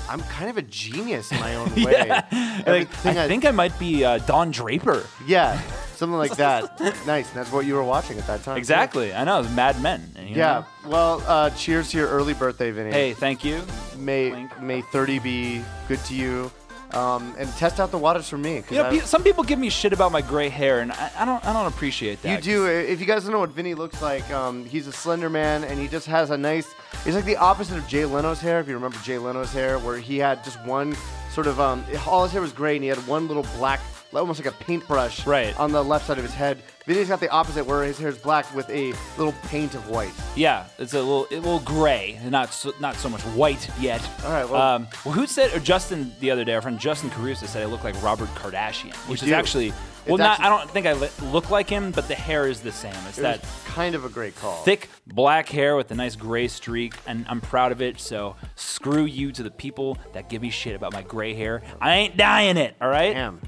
I'm 0.08 0.20
kind 0.22 0.48
of 0.50 0.56
a 0.56 0.62
genius 0.62 1.30
in 1.32 1.40
my 1.40 1.54
own 1.56 1.74
way. 1.76 1.92
yeah, 2.06 2.24
like, 2.66 2.66
Everything 2.66 3.18
I, 3.18 3.26
think 3.28 3.44
I 3.44 3.50
might 3.50 3.78
be 3.78 4.04
uh, 4.04 4.18
Don 4.18 4.50
Draper. 4.50 5.06
Yeah, 5.26 5.60
something 5.96 6.16
like 6.18 6.36
that. 6.36 6.78
nice. 7.06 7.28
And 7.28 7.36
that's 7.38 7.50
what 7.52 7.66
you 7.66 7.74
were 7.74 7.84
watching 7.84 8.18
at 8.18 8.26
that 8.26 8.42
time. 8.44 8.54
too. 8.56 8.58
Exactly. 8.58 9.12
I 9.14 9.24
know. 9.24 9.36
it 9.38 9.42
was 9.42 9.50
Mad 9.52 9.80
Men. 9.82 10.10
you 10.18 10.36
Yeah. 10.36 10.64
know. 10.84 10.90
Well, 10.90 11.22
uh, 11.26 11.50
cheers 11.50 11.90
to 11.90 11.98
your 11.98 12.08
early 12.08 12.34
birthday, 12.34 12.70
Vinny. 12.70 12.90
Hey, 12.92 13.14
thank 13.14 13.44
you. 13.44 13.62
May 13.96 14.48
May 14.60 14.82
30 14.82 15.18
be 15.20 15.62
good 15.88 16.02
to 16.04 16.14
you. 16.14 16.50
Um, 16.92 17.34
and 17.36 17.48
test 17.54 17.80
out 17.80 17.90
the 17.90 17.98
waters 17.98 18.28
for 18.28 18.38
me. 18.38 18.62
You 18.70 18.76
know, 18.76 18.84
I- 18.86 18.98
some 19.00 19.24
people 19.24 19.42
give 19.42 19.58
me 19.58 19.68
shit 19.70 19.92
about 19.92 20.12
my 20.12 20.22
gray 20.22 20.48
hair, 20.48 20.78
and 20.80 20.92
I, 20.92 21.10
I 21.18 21.24
don't. 21.24 21.44
I 21.44 21.52
don't 21.52 21.66
appreciate 21.66 22.22
that. 22.22 22.44
You 22.46 22.52
do. 22.52 22.66
If 22.66 23.00
you 23.00 23.06
guys 23.06 23.24
don't 23.24 23.32
know 23.32 23.40
what 23.40 23.50
Vinny 23.50 23.74
looks 23.74 24.00
like, 24.00 24.30
um, 24.30 24.64
he's 24.64 24.86
a 24.86 24.92
slender 24.92 25.28
man, 25.28 25.64
and 25.64 25.80
he 25.80 25.88
just 25.88 26.06
has 26.06 26.30
a 26.30 26.38
nice. 26.38 26.72
He's 27.04 27.14
like 27.14 27.24
the 27.24 27.36
opposite 27.36 27.78
of 27.78 27.86
Jay 27.86 28.04
Leno's 28.04 28.40
hair. 28.40 28.60
If 28.60 28.68
you 28.68 28.74
remember 28.74 28.98
Jay 29.04 29.18
Leno's 29.18 29.52
hair, 29.52 29.78
where 29.78 29.96
he 29.98 30.18
had 30.18 30.42
just 30.44 30.60
one 30.64 30.96
sort 31.32 31.46
of 31.46 31.60
um, 31.60 31.84
all 32.06 32.24
his 32.24 32.32
hair 32.32 32.40
was 32.40 32.52
gray, 32.52 32.74
and 32.76 32.82
he 32.82 32.88
had 32.88 32.98
one 33.06 33.28
little 33.28 33.44
black, 33.56 33.80
almost 34.14 34.42
like 34.42 34.52
a 34.52 34.56
paintbrush, 34.64 35.26
Right. 35.26 35.56
on 35.58 35.70
the 35.72 35.82
left 35.84 36.06
side 36.06 36.18
of 36.18 36.24
his 36.24 36.32
head. 36.34 36.58
Vinny's 36.86 37.08
got 37.08 37.20
the 37.20 37.28
opposite, 37.30 37.66
where 37.66 37.84
his 37.84 37.98
hair 37.98 38.08
is 38.08 38.16
black 38.18 38.52
with 38.54 38.68
a 38.70 38.92
little 39.18 39.34
paint 39.48 39.74
of 39.74 39.88
white. 39.88 40.12
Yeah, 40.34 40.66
it's 40.78 40.94
a 40.94 40.98
little, 41.00 41.26
a 41.30 41.34
little 41.36 41.58
gray, 41.60 42.18
not 42.24 42.52
so, 42.52 42.72
not 42.80 42.94
so 42.96 43.08
much 43.08 43.20
white 43.22 43.68
yet. 43.78 44.00
All 44.24 44.32
right, 44.32 44.48
well- 44.48 44.60
um, 44.62 44.88
well, 45.04 45.12
who 45.14 45.26
said? 45.26 45.54
Or 45.54 45.60
Justin 45.60 46.12
the 46.20 46.30
other 46.30 46.44
day, 46.44 46.54
our 46.54 46.62
friend 46.62 46.78
Justin 46.78 47.10
Caruso 47.10 47.46
said 47.46 47.62
I 47.62 47.66
look 47.66 47.84
like 47.84 48.00
Robert 48.02 48.28
Kardashian, 48.36 48.94
which 49.08 49.22
is 49.22 49.28
do. 49.28 49.34
actually, 49.34 49.72
well, 50.08 50.18
not. 50.18 50.30
actually- 50.40 50.46
I 50.46 50.48
don't 50.48 50.70
think 50.70 50.86
I 50.86 50.92
li- 50.94 51.32
look 51.32 51.50
like 51.50 51.68
him, 51.68 51.90
but 51.90 52.08
the 52.08 52.14
hair 52.14 52.46
is 52.48 52.60
the 52.60 52.72
same. 52.72 52.94
It's 53.08 53.18
It 53.18 53.22
that 53.22 53.44
kind 53.66 53.94
of 53.94 54.04
a 54.04 54.08
great 54.08 54.36
call. 54.36 54.62
thick 54.62 54.88
black 55.06 55.48
hair 55.48 55.76
with 55.76 55.90
a 55.90 55.94
nice 55.94 56.16
gray 56.16 56.48
streak, 56.48 56.94
and 57.06 57.24
I'm 57.28 57.40
proud 57.40 57.72
of 57.72 57.80
it. 57.82 58.00
So 58.00 58.36
screw 58.54 59.04
you 59.04 59.32
to 59.32 59.42
the 59.42 59.50
people 59.50 59.98
that 60.12 60.28
give 60.28 60.42
me 60.42 60.50
shit 60.50 60.74
about 60.74 60.92
my 60.92 61.02
gray 61.02 61.34
hair. 61.34 61.62
I 61.80 61.94
ain't 61.96 62.16
dying 62.16 62.56
it. 62.56 62.76
All 62.80 62.88
right. 62.88 63.12
Damn. 63.14 63.40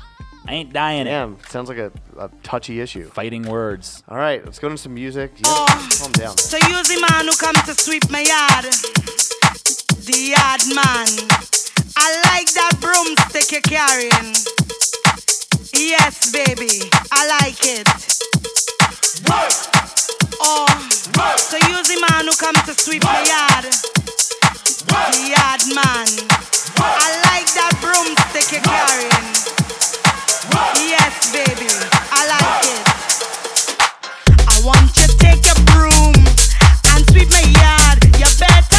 I 0.47 0.53
ain't 0.55 0.73
dying 0.73 1.03
it. 1.03 1.11
Damn, 1.11 1.37
sounds 1.51 1.69
like 1.69 1.77
a, 1.77 1.93
a 2.19 2.31
touchy 2.43 2.81
issue. 2.81 3.05
Fighting 3.11 3.43
words. 3.43 4.03
All 4.09 4.17
right, 4.17 4.43
let's 4.43 4.59
go 4.59 4.71
to 4.71 4.79
some 4.79 4.95
music. 4.95 5.33
Yeah, 5.37 5.43
oh. 5.49 5.89
calm 6.01 6.13
down. 6.13 6.39
So 6.39 6.57
use 6.57 6.89
the 6.89 7.07
man 7.11 7.27
who 7.27 7.37
come 7.37 7.55
to 7.67 7.75
sweep 7.75 8.09
my 8.11 8.21
yard. 8.21 8.65
The 10.07 10.33
yard 10.33 10.63
man. 10.75 11.29
I 11.99 12.15
like 12.33 12.49
that 12.55 12.79
broomstick 12.81 13.53
you're 13.53 13.61
carrying. 13.61 14.35
Yes, 15.75 16.31
baby, 16.33 16.91
I 17.13 17.27
like 17.41 17.61
it. 17.65 17.87
Oh, 20.41 20.67
so 21.37 21.57
use 21.57 21.89
the 21.89 21.99
man 22.09 22.27
who 22.27 22.35
come 22.37 22.55
to 22.67 22.75
sweep 22.75 23.03
my 23.05 23.21
yard. 23.21 23.65
The 25.13 25.23
yard 25.29 25.63
man. 25.75 26.09
I 26.81 27.09
like 27.29 27.49
that 27.59 27.75
broomstick 27.81 28.53
you're 28.53 28.63
carrying. 28.63 29.29
Yes, 30.89 31.33
baby, 31.33 31.69
I 32.13 32.23
like 32.33 32.65
it. 32.65 32.85
I 34.49 34.61
want 34.65 34.97
you 34.97 35.07
to 35.07 35.17
take 35.19 35.45
your 35.45 35.59
broom 35.75 36.15
and 36.95 37.05
sweep 37.11 37.29
my 37.31 37.45
yard. 37.61 38.05
You 38.17 38.29
better 38.39 38.78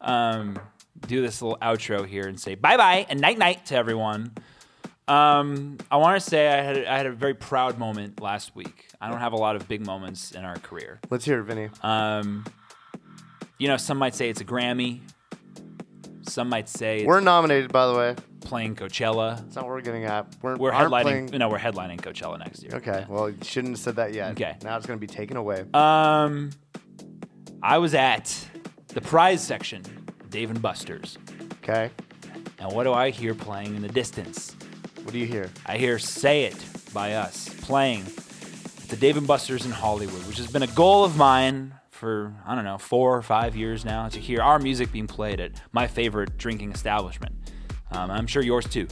um, 0.00 0.58
do 1.06 1.20
this 1.22 1.40
little 1.42 1.58
outro 1.60 2.06
here 2.06 2.26
and 2.26 2.38
say 2.38 2.54
bye 2.54 2.76
bye 2.76 3.06
and 3.08 3.20
night 3.20 3.38
night 3.38 3.66
to 3.66 3.74
everyone, 3.76 4.32
um, 5.08 5.76
I 5.90 5.96
want 5.98 6.22
to 6.22 6.28
say 6.30 6.48
I 6.48 6.62
had 6.62 6.84
I 6.84 6.96
had 6.96 7.06
a 7.06 7.12
very 7.12 7.34
proud 7.34 7.78
moment 7.78 8.20
last 8.20 8.54
week. 8.56 8.88
I 9.00 9.10
don't 9.10 9.20
have 9.20 9.32
a 9.32 9.36
lot 9.36 9.56
of 9.56 9.68
big 9.68 9.84
moments 9.84 10.32
in 10.32 10.44
our 10.44 10.56
career. 10.56 11.00
Let's 11.10 11.24
hear 11.24 11.40
it, 11.40 11.44
Vinny. 11.44 11.68
Um, 11.82 12.44
you 13.58 13.68
know, 13.68 13.76
some 13.76 13.98
might 13.98 14.14
say 14.14 14.30
it's 14.30 14.40
a 14.40 14.44
Grammy. 14.44 15.00
Some 16.26 16.48
might 16.48 16.68
say 16.70 16.98
it's 17.00 17.06
We're 17.06 17.20
nominated, 17.20 17.70
by 17.70 17.86
the 17.86 17.94
way. 17.94 18.16
playing 18.40 18.76
Coachella. 18.76 19.36
That's 19.36 19.56
not 19.56 19.64
what 19.66 19.72
we're 19.74 19.80
getting 19.82 20.04
at. 20.04 20.26
We're, 20.42 20.56
We're 20.56 20.72
aren't 20.72 20.90
headlining. 20.90 21.02
playing- 21.02 21.26
No, 21.38 21.48
we're 21.50 21.58
headlining 21.58 22.00
Coachella 22.00 22.38
next 22.38 22.62
year. 22.62 22.72
Okay, 22.76 23.04
well, 23.08 23.28
you 23.28 23.36
shouldn't 23.42 23.74
have 23.74 23.80
said 23.80 23.96
that 23.96 24.14
yet. 24.14 24.30
Okay. 24.32 24.56
Now 24.62 24.76
it's 24.78 24.86
going 24.86 24.98
to 24.98 25.06
be 25.06 25.12
taken 25.12 25.36
away. 25.36 25.64
Um, 25.74 26.50
I 27.62 27.76
was 27.78 27.94
at 27.94 28.34
the 28.94 29.00
prize 29.00 29.42
section, 29.44 29.82
Dave 30.30 30.50
and 30.50 30.60
Buster's, 30.62 31.18
Okay. 31.62 31.90
and 32.58 32.72
what 32.72 32.84
do 32.84 32.92
I 32.92 33.10
hear 33.10 33.34
playing 33.34 33.74
in 33.74 33.82
the 33.82 33.88
distance? 33.88 34.56
What 35.02 35.12
do 35.12 35.18
you 35.18 35.26
hear? 35.26 35.50
I 35.66 35.76
hear 35.76 35.98
"Say 35.98 36.44
It" 36.44 36.56
by 36.92 37.14
us 37.14 37.48
playing 37.62 38.02
at 38.02 38.88
the 38.88 38.96
Dave 38.96 39.16
and 39.16 39.26
Buster's 39.26 39.66
in 39.66 39.72
Hollywood, 39.72 40.26
which 40.26 40.38
has 40.38 40.46
been 40.50 40.62
a 40.62 40.66
goal 40.68 41.04
of 41.04 41.16
mine 41.16 41.74
for 41.90 42.34
I 42.46 42.54
don't 42.54 42.64
know 42.64 42.78
four 42.78 43.16
or 43.16 43.22
five 43.22 43.54
years 43.56 43.84
now 43.84 44.08
to 44.08 44.18
hear 44.20 44.40
our 44.40 44.58
music 44.58 44.90
being 44.92 45.06
played 45.06 45.40
at 45.40 45.52
my 45.72 45.86
favorite 45.86 46.36
drinking 46.38 46.72
establishment. 46.72 47.34
Um, 47.92 48.10
I'm 48.10 48.26
sure 48.26 48.42
yours 48.42 48.66
too. 48.66 48.88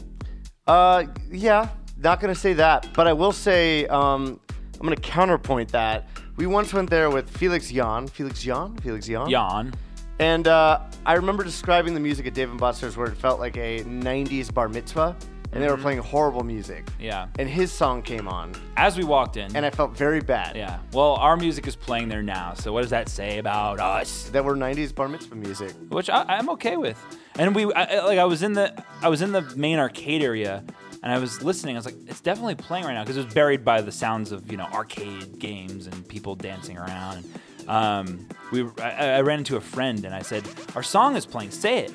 Uh, 0.66 1.04
yeah, 1.30 1.68
not 1.96 2.20
gonna 2.20 2.34
say 2.34 2.52
that, 2.54 2.88
but 2.94 3.06
I 3.06 3.12
will 3.12 3.32
say 3.32 3.86
um, 3.86 4.38
I'm 4.74 4.82
gonna 4.82 4.96
counterpoint 4.96 5.70
that. 5.72 6.08
We 6.36 6.46
once 6.46 6.72
went 6.72 6.88
there 6.90 7.10
with 7.10 7.28
Felix 7.30 7.70
Jaehn, 7.70 8.08
Felix 8.08 8.44
Jaehn, 8.44 8.80
Felix 8.80 9.06
Jaehn, 9.08 9.28
Jaehn. 9.28 9.74
And 10.22 10.46
uh, 10.48 10.80
I 11.04 11.14
remember 11.14 11.42
describing 11.44 11.94
the 11.94 12.00
music 12.00 12.26
at 12.26 12.34
Dave 12.34 12.50
and 12.50 12.58
Buster's 12.60 12.96
where 12.96 13.08
it 13.08 13.16
felt 13.16 13.40
like 13.40 13.56
a 13.56 13.82
'90s 13.84 14.52
bar 14.52 14.68
mitzvah, 14.68 15.16
and 15.52 15.62
they 15.62 15.68
were 15.68 15.76
Mhm. 15.76 15.82
playing 15.82 15.98
horrible 15.98 16.44
music. 16.44 16.86
Yeah. 16.98 17.26
And 17.38 17.48
his 17.48 17.72
song 17.72 18.02
came 18.02 18.26
on, 18.28 18.52
As 18.76 18.96
we 18.96 19.04
walked 19.04 19.36
in, 19.36 19.54
and 19.56 19.66
I 19.66 19.70
felt 19.70 19.96
very 19.96 20.20
bad. 20.20 20.56
yeah. 20.56 20.78
Well, 20.92 21.14
our 21.16 21.36
music 21.36 21.66
is 21.66 21.76
playing 21.76 22.08
there 22.08 22.22
now, 22.22 22.54
so 22.54 22.72
what 22.72 22.82
does 22.82 22.90
that 22.90 23.08
say 23.08 23.38
about 23.38 23.80
us? 23.80 24.30
That 24.32 24.44
were 24.44 24.56
'90s 24.56 24.92
bar 24.94 25.08
mitzvah 25.08 25.34
music. 25.36 25.72
which 25.88 26.08
I, 26.08 26.24
I'm 26.28 26.48
okay 26.50 26.76
with. 26.76 26.98
And 27.38 27.54
we, 27.54 27.72
I, 27.72 27.84
I- 27.84 28.04
like, 28.04 28.18
I 28.18 28.24
was 28.24 28.42
in 28.42 28.52
the, 28.52 28.72
I 29.02 29.08
was 29.08 29.22
in 29.22 29.32
the 29.32 29.42
main 29.56 29.78
arcade 29.78 30.22
area, 30.22 30.62
and 31.02 31.12
I 31.12 31.18
was 31.18 31.42
listening. 31.42 31.76
I 31.76 31.78
was 31.78 31.86
like, 31.86 31.96
it's 32.06 32.20
definitely 32.20 32.54
playing 32.54 32.84
right 32.84 32.94
now 32.94 33.02
because 33.02 33.16
it 33.16 33.24
was 33.24 33.34
buried 33.34 33.64
by 33.64 33.80
the 33.80 33.92
sounds 33.92 34.30
of 34.32 34.50
you 34.50 34.56
know 34.56 34.68
arcade 34.72 35.38
games 35.38 35.86
and 35.86 36.06
people 36.06 36.34
dancing 36.36 36.76
around. 36.78 37.24
Um, 37.68 38.26
we, 38.50 38.66
I, 38.80 39.16
I 39.16 39.20
ran 39.22 39.38
into 39.38 39.56
a 39.56 39.60
friend 39.60 40.04
and 40.04 40.14
I 40.14 40.22
said, 40.22 40.44
our 40.74 40.82
song 40.82 41.16
is 41.16 41.26
playing. 41.26 41.50
Say 41.50 41.78
it. 41.80 41.92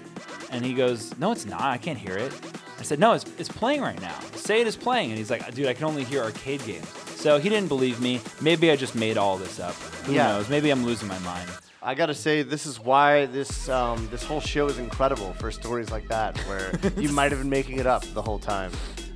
And 0.51 0.63
he 0.65 0.73
goes, 0.73 1.17
no, 1.19 1.31
it's 1.31 1.45
not. 1.45 1.61
I 1.61 1.77
can't 1.77 1.97
hear 1.97 2.17
it. 2.17 2.31
I 2.79 2.83
said, 2.83 2.99
no, 2.99 3.13
it's, 3.13 3.25
it's 3.37 3.49
playing 3.49 3.81
right 3.81 3.99
now. 4.01 4.17
Say 4.35 4.61
it 4.61 4.67
is 4.67 4.75
playing. 4.75 5.09
And 5.09 5.17
he's 5.17 5.29
like, 5.31 5.53
dude, 5.53 5.67
I 5.67 5.73
can 5.73 5.85
only 5.85 6.03
hear 6.03 6.23
arcade 6.23 6.63
games. 6.65 6.87
So 7.15 7.39
he 7.39 7.49
didn't 7.49 7.67
believe 7.69 7.99
me. 7.99 8.21
Maybe 8.41 8.69
I 8.71 8.75
just 8.75 8.95
made 8.95 9.17
all 9.17 9.37
this 9.37 9.59
up. 9.59 9.73
Who 10.05 10.13
Yeah. 10.13 10.27
knows? 10.33 10.49
Maybe 10.49 10.69
I'm 10.69 10.85
losing 10.85 11.07
my 11.07 11.19
mind. 11.19 11.49
I 11.81 11.93
gotta 11.95 12.13
say, 12.13 12.41
this 12.43 12.65
is 12.65 12.79
why 12.81 13.27
this 13.27 13.69
um, 13.69 14.07
this 14.11 14.21
whole 14.23 14.41
show 14.41 14.67
is 14.67 14.77
incredible 14.77 15.31
for 15.33 15.51
stories 15.51 15.89
like 15.89 16.07
that, 16.09 16.37
where 16.39 16.71
you 16.97 17.09
might 17.09 17.31
have 17.31 17.39
been 17.39 17.49
making 17.49 17.79
it 17.79 17.85
up 17.87 18.03
the 18.13 18.21
whole 18.21 18.39
time, 18.39 18.71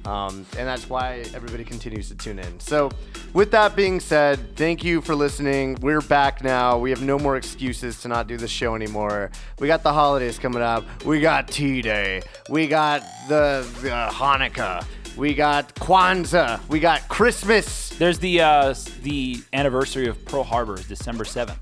um, 0.05 0.45
and 0.57 0.67
that's 0.67 0.89
why 0.89 1.23
everybody 1.33 1.63
continues 1.63 2.09
to 2.09 2.15
tune 2.15 2.39
in. 2.39 2.59
So, 2.59 2.91
with 3.33 3.51
that 3.51 3.75
being 3.75 3.99
said, 3.99 4.55
thank 4.55 4.83
you 4.83 5.01
for 5.01 5.15
listening. 5.15 5.77
We're 5.81 6.01
back 6.01 6.43
now. 6.43 6.77
We 6.77 6.89
have 6.89 7.01
no 7.01 7.19
more 7.19 7.37
excuses 7.37 8.01
to 8.01 8.07
not 8.07 8.27
do 8.27 8.37
the 8.37 8.47
show 8.47 8.75
anymore. 8.75 9.31
We 9.59 9.67
got 9.67 9.83
the 9.83 9.93
holidays 9.93 10.39
coming 10.39 10.61
up. 10.61 10.83
We 11.05 11.21
got 11.21 11.47
Tea 11.47 11.81
Day. 11.81 12.23
We 12.49 12.67
got 12.67 13.03
the, 13.27 13.67
the 13.81 13.89
Hanukkah. 13.89 14.85
We 15.17 15.33
got 15.33 15.75
Kwanzaa. 15.75 16.67
We 16.69 16.79
got 16.79 17.07
Christmas. 17.07 17.89
There's 17.89 18.17
the 18.19 18.41
uh, 18.41 18.73
the 19.03 19.41
anniversary 19.51 20.07
of 20.07 20.23
Pearl 20.25 20.43
Harbor 20.43 20.75
is 20.75 20.87
December 20.87 21.25
seventh. 21.25 21.59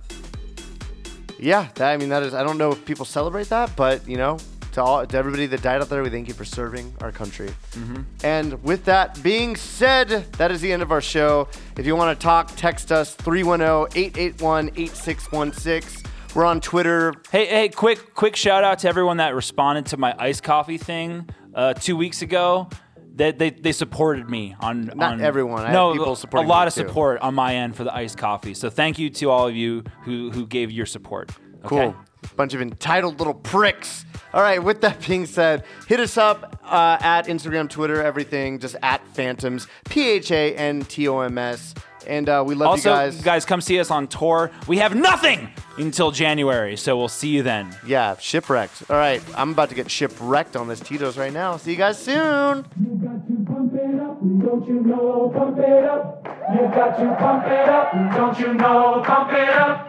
Yeah, 1.39 1.67
that, 1.75 1.91
I 1.91 1.97
mean 1.97 2.09
that 2.09 2.21
is. 2.23 2.33
I 2.33 2.43
don't 2.43 2.57
know 2.57 2.71
if 2.71 2.85
people 2.85 3.05
celebrate 3.05 3.49
that, 3.49 3.75
but 3.75 4.07
you 4.07 4.17
know, 4.17 4.37
to 4.73 4.83
all 4.83 5.05
to 5.05 5.17
everybody 5.17 5.45
that 5.47 5.61
died 5.61 5.81
out 5.81 5.89
there, 5.89 6.03
we 6.03 6.09
thank 6.09 6.27
you 6.27 6.33
for 6.33 6.45
serving 6.45 6.93
our 7.01 7.11
country. 7.11 7.49
Mhm. 7.73 8.05
And 8.23 8.63
with 8.63 8.85
that 8.85 9.21
being 9.23 9.55
said, 9.55 10.31
that 10.33 10.51
is 10.51 10.61
the 10.61 10.71
end 10.71 10.81
of 10.81 10.91
our 10.91 11.01
show. 11.01 11.47
If 11.77 11.85
you 11.85 11.95
want 11.95 12.17
to 12.19 12.23
talk, 12.23 12.51
text 12.55 12.91
us 12.91 13.15
310-881-8616. 13.15 16.03
We're 16.35 16.45
on 16.45 16.61
Twitter. 16.61 17.13
Hey, 17.31 17.47
hey, 17.47 17.69
quick, 17.69 18.13
quick 18.13 18.35
shout 18.35 18.63
out 18.63 18.79
to 18.79 18.87
everyone 18.87 19.17
that 19.17 19.33
responded 19.33 19.87
to 19.87 19.97
my 19.97 20.13
iced 20.19 20.43
coffee 20.43 20.77
thing 20.77 21.27
uh, 21.55 21.73
two 21.73 21.97
weeks 21.97 22.21
ago. 22.21 22.69
That 23.15 23.37
they, 23.37 23.49
they 23.49 23.73
supported 23.73 24.29
me 24.29 24.55
on 24.61 24.91
Not 24.95 25.13
on- 25.13 25.21
everyone. 25.21 25.65
I 25.65 25.73
no, 25.73 25.91
people 25.91 26.17
a 26.35 26.39
lot 26.41 26.63
me 26.63 26.67
of 26.69 26.73
too. 26.73 26.87
support 26.87 27.19
on 27.19 27.35
my 27.35 27.55
end 27.55 27.75
for 27.75 27.83
the 27.83 27.93
iced 27.93 28.17
coffee. 28.17 28.53
So 28.53 28.69
thank 28.69 28.97
you 28.97 29.09
to 29.09 29.29
all 29.29 29.45
of 29.45 29.53
you 29.55 29.83
who 30.03 30.31
who 30.31 30.47
gave 30.47 30.71
your 30.71 30.85
support. 30.85 31.29
Okay? 31.65 31.67
Cool. 31.67 31.95
Bunch 32.35 32.53
of 32.53 32.61
entitled 32.61 33.19
little 33.19 33.33
pricks. 33.33 34.05
All 34.33 34.41
right, 34.41 34.61
with 34.63 34.81
that 34.81 35.05
being 35.07 35.25
said, 35.25 35.63
hit 35.87 35.99
us 35.99 36.17
up 36.17 36.59
uh, 36.63 36.97
at 37.01 37.23
Instagram, 37.25 37.69
Twitter, 37.69 38.01
everything, 38.01 38.59
just 38.59 38.75
at 38.83 39.05
Phantoms, 39.07 39.67
P 39.89 40.07
H 40.07 40.31
A 40.31 40.55
N 40.55 40.81
T 40.81 41.07
O 41.07 41.19
M 41.21 41.37
S. 41.37 41.73
And 42.07 42.29
uh, 42.29 42.43
we 42.47 42.55
love 42.55 42.77
you 42.77 42.83
guys. 42.83 43.07
Also, 43.07 43.17
you 43.17 43.23
guys. 43.23 43.45
come 43.45 43.61
see 43.61 43.79
us 43.79 43.91
on 43.91 44.07
tour. 44.07 44.51
We 44.67 44.77
have 44.77 44.95
nothing 44.95 45.49
until 45.77 46.11
January, 46.11 46.77
so 46.77 46.97
we'll 46.97 47.07
see 47.07 47.29
you 47.29 47.43
then. 47.43 47.75
Yeah, 47.85 48.17
shipwrecked. 48.17 48.89
All 48.89 48.95
right, 48.95 49.21
I'm 49.35 49.51
about 49.51 49.69
to 49.69 49.75
get 49.75 49.91
shipwrecked 49.91 50.55
on 50.55 50.67
this 50.67 50.79
Tito's 50.79 51.17
right 51.17 51.33
now. 51.33 51.57
See 51.57 51.71
you 51.71 51.77
guys 51.77 52.01
soon. 52.01 52.65
You 52.79 52.99
got 53.03 53.27
to 53.27 53.45
pump 53.45 53.73
it 53.75 53.99
up, 53.99 54.19
don't 54.21 54.67
you 54.67 54.81
know, 54.81 55.31
pump 55.35 55.57
it 55.59 55.85
up. 55.85 56.25
You've 56.53 56.71
got 56.71 56.97
to 56.97 57.15
pump 57.19 57.45
it 57.45 57.69
up. 57.69 57.91
Don't 58.15 58.39
you 58.39 58.53
know, 58.55 59.03
pump 59.05 59.33
it 59.33 59.49
up. 59.49 59.88